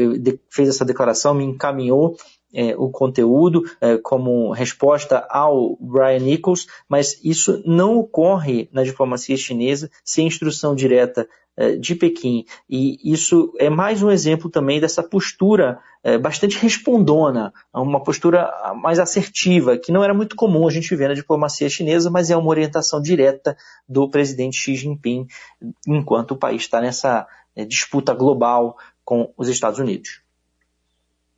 fez 0.49 0.69
essa 0.69 0.85
declaração, 0.85 1.35
me 1.35 1.45
encaminhou 1.45 2.17
é, 2.53 2.77
o 2.77 2.91
conteúdo 2.91 3.63
é, 3.81 3.97
como 3.99 4.53
resposta 4.53 5.27
ao 5.31 5.77
Brian 5.81 6.19
Nichols, 6.19 6.67
mas 6.89 7.19
isso 7.25 7.63
não 7.65 7.97
ocorre 7.97 8.69
na 8.73 8.83
diplomacia 8.83 9.37
chinesa 9.37 9.91
sem 10.05 10.27
instrução 10.27 10.75
direta 10.75 11.27
é, 11.57 11.77
de 11.77 11.95
Pequim. 11.95 12.45
E 12.69 12.99
isso 13.05 13.53
é 13.59 13.69
mais 13.69 14.03
um 14.03 14.11
exemplo 14.11 14.51
também 14.51 14.81
dessa 14.81 15.03
postura 15.03 15.79
é, 16.03 16.19
bastante 16.19 16.59
respondona, 16.59 17.53
uma 17.73 18.03
postura 18.03 18.51
mais 18.75 18.99
assertiva, 18.99 19.77
que 19.77 19.93
não 19.93 20.03
era 20.03 20.15
muito 20.15 20.35
comum 20.35 20.67
a 20.67 20.71
gente 20.71 20.97
ver 20.97 21.09
na 21.09 21.15
diplomacia 21.15 21.69
chinesa, 21.69 22.11
mas 22.11 22.31
é 22.31 22.37
uma 22.37 22.49
orientação 22.49 23.01
direta 23.01 23.57
do 23.89 24.09
presidente 24.09 24.57
Xi 24.57 24.75
Jinping 24.75 25.27
enquanto 25.87 26.33
o 26.33 26.37
país 26.37 26.63
está 26.63 26.81
nessa 26.81 27.27
é, 27.55 27.65
disputa 27.65 28.15
global 28.15 28.77
com 29.05 29.33
os 29.37 29.49
Estados 29.49 29.79
Unidos. 29.79 30.22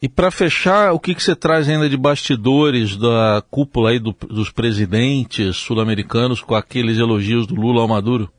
E 0.04 0.08
para 0.08 0.30
fechar, 0.30 0.92
o 0.92 1.00
que, 1.00 1.14
que 1.14 1.22
você 1.22 1.34
traz 1.34 1.66
ainda 1.66 1.88
de 1.88 1.96
bastidores 1.96 2.94
da 2.94 3.42
cúpula 3.50 3.88
aí 3.88 3.98
do, 3.98 4.14
dos 4.28 4.50
presidentes 4.50 5.56
sul-americanos 5.56 6.42
com 6.42 6.54
aqueles 6.54 6.98
elogios 6.98 7.46
do 7.46 7.54
Lula 7.54 7.80
ao 7.80 7.88
Maduro? 7.88 8.30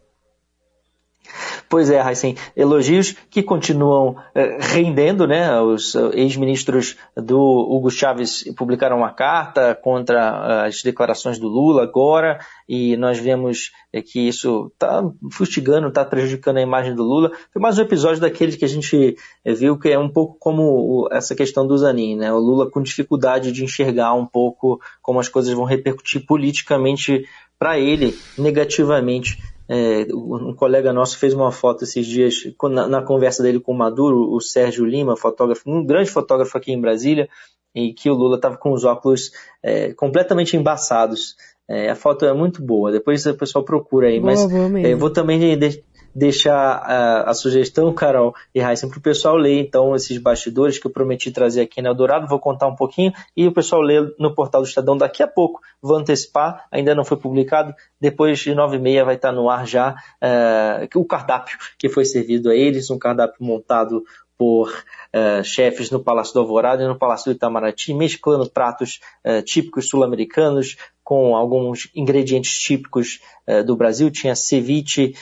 Pois 1.67 1.89
é, 1.89 1.99
Heisen, 1.99 2.35
elogios 2.55 3.15
que 3.29 3.41
continuam 3.41 4.15
eh, 4.35 4.57
rendendo, 4.59 5.25
né? 5.25 5.59
Os 5.59 5.95
eh, 5.95 6.11
ex-ministros 6.13 6.95
do 7.17 7.39
Hugo 7.39 7.89
Chávez 7.89 8.43
publicaram 8.55 8.97
uma 8.97 9.11
carta 9.11 9.73
contra 9.73 10.19
eh, 10.63 10.67
as 10.67 10.83
declarações 10.83 11.39
do 11.39 11.47
Lula 11.47 11.83
agora, 11.83 12.39
e 12.69 12.95
nós 12.97 13.17
vemos 13.17 13.71
que 14.11 14.27
isso 14.27 14.71
está 14.73 15.03
fustigando, 15.31 15.87
está 15.87 16.03
prejudicando 16.05 16.57
a 16.57 16.61
imagem 16.61 16.93
do 16.93 17.03
Lula. 17.03 17.31
Foi 17.51 17.61
mais 17.61 17.79
um 17.79 17.81
episódio 17.81 18.21
daquele 18.21 18.57
que 18.57 18.65
a 18.65 18.69
gente 18.69 19.15
viu 19.45 19.77
que 19.79 19.89
é 19.89 19.97
um 19.97 20.09
pouco 20.09 20.37
como 20.39 21.07
essa 21.11 21.33
questão 21.33 21.65
do 21.65 21.77
Zanin, 21.77 22.15
né? 22.15 22.31
O 22.31 22.37
Lula 22.37 22.69
com 22.69 22.81
dificuldade 22.81 23.51
de 23.51 23.63
enxergar 23.63 24.13
um 24.13 24.25
pouco 24.25 24.79
como 25.01 25.19
as 25.19 25.29
coisas 25.29 25.53
vão 25.53 25.65
repercutir 25.65 26.25
politicamente 26.25 27.25
para 27.57 27.79
ele 27.79 28.17
negativamente 28.37 29.37
é, 29.67 30.05
um 30.13 30.53
colega 30.53 30.93
nosso 30.93 31.17
fez 31.17 31.33
uma 31.33 31.51
foto 31.51 31.83
esses 31.83 32.05
dias, 32.05 32.35
na, 32.63 32.87
na, 32.87 33.01
conversa 33.01 33.41
dele 33.41 33.59
com 33.59 33.71
o 33.71 33.77
Maduro, 33.77 34.31
o 34.31 34.39
Sérgio 34.39 34.85
Lima, 34.85 35.17
fotógrafo, 35.17 35.63
um 35.69 35.83
grande 35.83 36.09
fotógrafo 36.09 36.57
aqui 36.57 36.71
em 36.71 36.79
Brasília, 36.79 37.27
e 37.73 37.93
que 37.93 38.09
o 38.09 38.13
Lula 38.13 38.35
estava 38.35 38.57
com 38.57 38.71
os 38.71 38.85
óculos 38.85 39.31
é, 39.61 39.93
completamente 39.93 40.55
embaçados. 40.55 41.35
É, 41.67 41.89
a 41.89 41.95
foto 41.95 42.25
é 42.25 42.33
muito 42.33 42.61
boa, 42.61 42.91
depois 42.91 43.25
o 43.25 43.33
pessoal 43.33 43.65
procura 43.65 44.07
aí, 44.07 44.19
boa, 44.19 44.31
mas 44.31 44.45
boa 44.45 44.79
é, 44.79 44.93
vou 44.93 45.09
também 45.09 45.57
de, 45.57 45.83
deixar 46.15 46.55
a, 46.55 47.29
a 47.29 47.33
sugestão, 47.33 47.93
Carol 47.93 48.33
e 48.53 48.61
Raíssa, 48.61 48.87
para 48.87 48.97
o 48.97 49.01
pessoal 49.01 49.35
ler, 49.35 49.59
então, 49.59 49.93
esses 49.93 50.17
bastidores 50.17 50.79
que 50.79 50.87
eu 50.87 50.91
prometi 50.91 51.29
trazer 51.29 51.61
aqui 51.61 51.81
na 51.81 51.89
Eldorado, 51.89 52.27
vou 52.27 52.39
contar 52.39 52.67
um 52.67 52.75
pouquinho, 52.75 53.11
e 53.35 53.45
o 53.45 53.51
pessoal 53.51 53.81
lê 53.81 53.99
no 54.17 54.33
portal 54.33 54.61
do 54.61 54.67
Estadão 54.67 54.97
daqui 54.97 55.21
a 55.21 55.27
pouco, 55.27 55.59
vou 55.81 55.97
antecipar, 55.97 56.65
ainda 56.71 56.95
não 56.95 57.03
foi 57.03 57.17
publicado, 57.17 57.73
depois 57.99 58.39
de 58.39 58.55
nove 58.55 58.77
e 58.77 58.79
meia 58.79 59.03
vai 59.03 59.15
estar 59.15 59.33
no 59.33 59.49
ar 59.49 59.67
já 59.67 59.91
uh, 59.93 60.99
o 60.99 61.05
cardápio 61.05 61.57
que 61.77 61.89
foi 61.89 62.05
servido 62.05 62.49
a 62.49 62.55
eles, 62.55 62.89
um 62.89 62.97
cardápio 62.97 63.43
montado 63.45 64.03
por 64.37 64.69
uh, 64.69 65.43
chefes 65.43 65.89
no 65.89 66.03
Palácio 66.03 66.33
do 66.33 66.41
Alvorada 66.41 66.83
e 66.83 66.87
no 66.87 66.97
Palácio 66.97 67.31
do 67.31 67.35
Itamaraty, 67.35 67.93
mesclando 67.93 68.49
pratos 68.49 68.99
uh, 69.25 69.41
típicos 69.41 69.89
sul-americanos 69.89 70.75
com 71.05 71.35
alguns 71.35 71.87
ingredientes 71.95 72.57
típicos 72.57 73.19
uh, 73.47 73.63
do 73.63 73.77
Brasil. 73.77 74.09
Tinha 74.09 74.35
ceviche, 74.35 75.13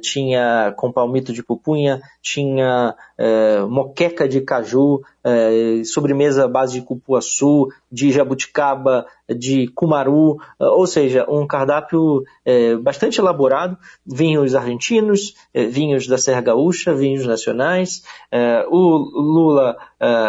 tinha 0.00 0.72
com 0.74 0.90
palmito 0.90 1.34
de 1.34 1.42
pupunha, 1.42 2.00
tinha 2.22 2.94
moqueca 3.68 4.26
de 4.26 4.40
caju, 4.40 5.02
sobremesa 5.84 6.46
à 6.46 6.48
base 6.48 6.74
de 6.74 6.82
cupuaçu, 6.82 7.68
de 7.92 8.10
jabuticaba, 8.10 9.06
de 9.28 9.68
cumaru, 9.74 10.38
ou 10.58 10.86
seja, 10.86 11.26
um 11.28 11.46
cardápio 11.46 12.22
bastante 12.82 13.20
elaborado, 13.20 13.76
vinhos 14.06 14.54
argentinos, 14.54 15.34
vinhos 15.54 16.06
da 16.06 16.16
Serra 16.16 16.40
Gaúcha, 16.40 16.94
vinhos 16.94 17.26
nacionais, 17.26 18.02
o 18.70 18.96
Lula 18.96 19.76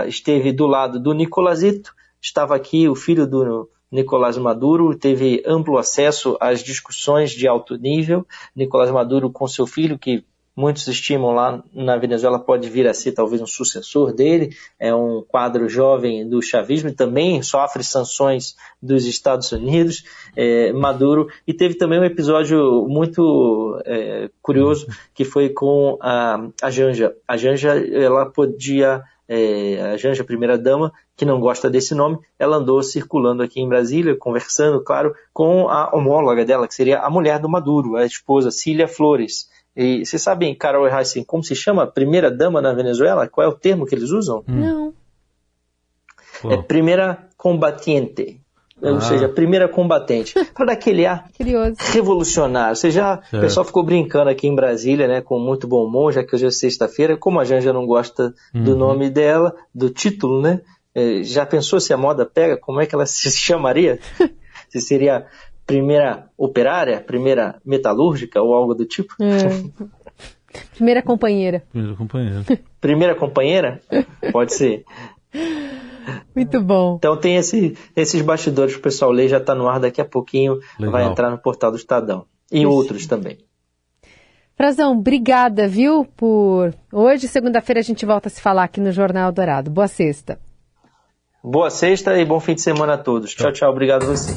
esteve 0.07 0.51
do 0.51 0.67
lado 0.67 0.99
do 0.99 1.13
Nicolazito, 1.13 1.93
estava 2.21 2.55
aqui 2.55 2.89
o 2.89 2.95
filho 2.95 3.25
do 3.25 3.69
Nicolás 3.91 4.37
Maduro, 4.37 4.95
teve 4.95 5.43
amplo 5.45 5.77
acesso 5.77 6.37
às 6.39 6.63
discussões 6.63 7.31
de 7.31 7.47
alto 7.47 7.75
nível. 7.75 8.25
Nicolás 8.55 8.91
Maduro 8.91 9.31
com 9.31 9.47
seu 9.47 9.65
filho, 9.65 9.97
que 9.97 10.23
muitos 10.59 10.85
estimam 10.87 11.31
lá 11.31 11.63
na 11.73 11.95
Venezuela 11.95 12.37
pode 12.37 12.69
vir 12.69 12.85
a 12.85 12.93
ser 12.93 13.13
talvez 13.13 13.41
um 13.41 13.47
sucessor 13.47 14.13
dele, 14.13 14.53
é 14.77 14.93
um 14.93 15.23
quadro 15.25 15.69
jovem 15.69 16.27
do 16.27 16.41
chavismo 16.41 16.89
e 16.89 16.93
também 16.93 17.41
sofre 17.41 17.81
sanções 17.81 18.57
dos 18.81 19.05
Estados 19.05 19.53
Unidos, 19.53 20.03
é, 20.35 20.73
Maduro, 20.73 21.29
e 21.47 21.53
teve 21.53 21.75
também 21.75 21.97
um 21.97 22.03
episódio 22.03 22.85
muito 22.89 23.81
é, 23.85 24.29
curioso 24.41 24.85
que 25.13 25.23
foi 25.23 25.47
com 25.47 25.97
a, 26.01 26.49
a 26.61 26.69
Janja. 26.69 27.15
A 27.25 27.37
Janja, 27.37 27.77
ela 27.77 28.25
podia 28.25 29.01
é, 29.31 29.79
a 29.93 29.95
Janja, 29.95 30.23
primeira 30.23 30.57
dama, 30.57 30.91
que 31.15 31.23
não 31.23 31.39
gosta 31.39 31.69
desse 31.69 31.93
nome, 31.93 32.17
ela 32.39 32.57
andou 32.57 32.81
circulando 32.81 33.43
aqui 33.43 33.61
em 33.61 33.69
Brasília, 33.69 34.15
conversando, 34.17 34.83
claro, 34.83 35.13
com 35.31 35.69
a 35.69 35.95
homóloga 35.95 36.43
dela, 36.43 36.67
que 36.67 36.73
seria 36.73 36.99
a 36.99 37.09
mulher 37.11 37.37
do 37.37 37.47
Maduro, 37.47 37.95
a 37.95 38.05
esposa 38.05 38.49
Cília 38.49 38.87
Flores. 38.87 39.47
E 39.75 40.03
vocês 40.03 40.21
sabem, 40.21 40.55
Carol 40.55 40.87
e 40.87 40.91
Heisen, 40.91 41.23
como 41.23 41.43
se 41.43 41.55
chama 41.55 41.85
primeira 41.85 42.31
dama 42.31 42.59
na 42.59 42.73
Venezuela? 42.73 43.29
Qual 43.29 43.45
é 43.45 43.47
o 43.47 43.55
termo 43.55 43.85
que 43.85 43.93
eles 43.93 44.09
usam? 44.09 44.43
Hum. 44.47 44.93
Não. 46.43 46.51
É 46.51 46.57
primeira 46.57 47.29
combatiente. 47.37 48.41
Ah. 48.81 48.91
Ou 48.91 49.01
seja, 49.01 49.27
primeira 49.27 49.67
combatente. 49.67 50.33
Para 50.53 50.67
dar 50.67 50.73
aquele 50.73 51.05
ar 51.05 51.29
Curioso. 51.35 51.75
revolucionário. 51.91 52.75
Você 52.75 52.91
já, 52.91 53.21
é. 53.31 53.37
o 53.37 53.41
pessoal 53.41 53.65
ficou 53.65 53.83
brincando 53.83 54.29
aqui 54.29 54.47
em 54.47 54.55
Brasília, 54.55 55.07
né, 55.07 55.21
com 55.21 55.39
muito 55.39 55.67
bom 55.67 55.85
humor, 55.85 56.13
já 56.13 56.23
que 56.23 56.35
hoje 56.35 56.45
é 56.45 56.51
sexta-feira. 56.51 57.17
Como 57.17 57.39
a 57.39 57.43
Janja 57.43 57.73
não 57.73 57.85
gosta 57.85 58.33
uhum. 58.53 58.63
do 58.63 58.75
nome 58.75 59.09
dela, 59.09 59.55
do 59.73 59.89
título, 59.89 60.41
né? 60.41 60.61
É, 60.95 61.23
já 61.23 61.45
pensou 61.45 61.79
se 61.79 61.93
a 61.93 61.97
moda 61.97 62.25
pega? 62.25 62.57
Como 62.57 62.81
é 62.81 62.85
que 62.85 62.95
ela 62.95 63.05
se 63.07 63.31
chamaria? 63.31 63.99
se 64.69 64.81
seria 64.81 65.25
primeira 65.65 66.27
operária, 66.37 66.99
primeira 66.99 67.59
metalúrgica 67.63 68.41
ou 68.41 68.53
algo 68.53 68.73
do 68.73 68.85
tipo? 68.85 69.13
É. 69.21 69.89
Primeira 70.75 71.03
companheira. 71.03 71.63
Primeira 71.71 71.95
companheira. 71.95 72.43
primeira 72.81 73.15
companheira? 73.15 73.81
Pode 74.31 74.53
ser. 74.53 74.83
Muito 76.35 76.61
bom. 76.61 76.95
Então 76.97 77.17
tem 77.17 77.35
esse, 77.35 77.77
esses 77.95 78.21
bastidores 78.21 78.73
que 78.73 78.79
o 78.79 78.83
pessoal 78.83 79.11
lê, 79.11 79.27
já 79.27 79.37
está 79.37 79.55
no 79.55 79.67
ar 79.67 79.79
daqui 79.79 80.01
a 80.01 80.05
pouquinho, 80.05 80.59
Legal. 80.79 80.91
vai 80.91 81.03
entrar 81.05 81.29
no 81.29 81.37
portal 81.37 81.71
do 81.71 81.77
Estadão. 81.77 82.25
E 82.51 82.61
Isso. 82.61 82.69
outros 82.69 83.05
também. 83.05 83.37
Frazão, 84.55 84.91
obrigada, 84.91 85.67
viu, 85.67 86.05
por... 86.17 86.73
Hoje, 86.91 87.29
segunda-feira, 87.29 87.79
a 87.79 87.83
gente 87.83 88.05
volta 88.05 88.27
a 88.27 88.29
se 88.29 88.41
falar 88.41 88.65
aqui 88.65 88.81
no 88.81 88.91
Jornal 88.91 89.31
Dourado. 89.31 89.71
Boa 89.71 89.87
sexta. 89.87 90.37
Boa 91.41 91.69
sexta 91.69 92.17
e 92.17 92.25
bom 92.25 92.41
fim 92.41 92.55
de 92.55 92.61
semana 92.61 92.95
a 92.95 92.97
todos. 92.97 93.33
Tchau, 93.33 93.53
tchau. 93.53 93.71
Obrigado 93.71 94.03
a 94.03 94.07
você. 94.07 94.33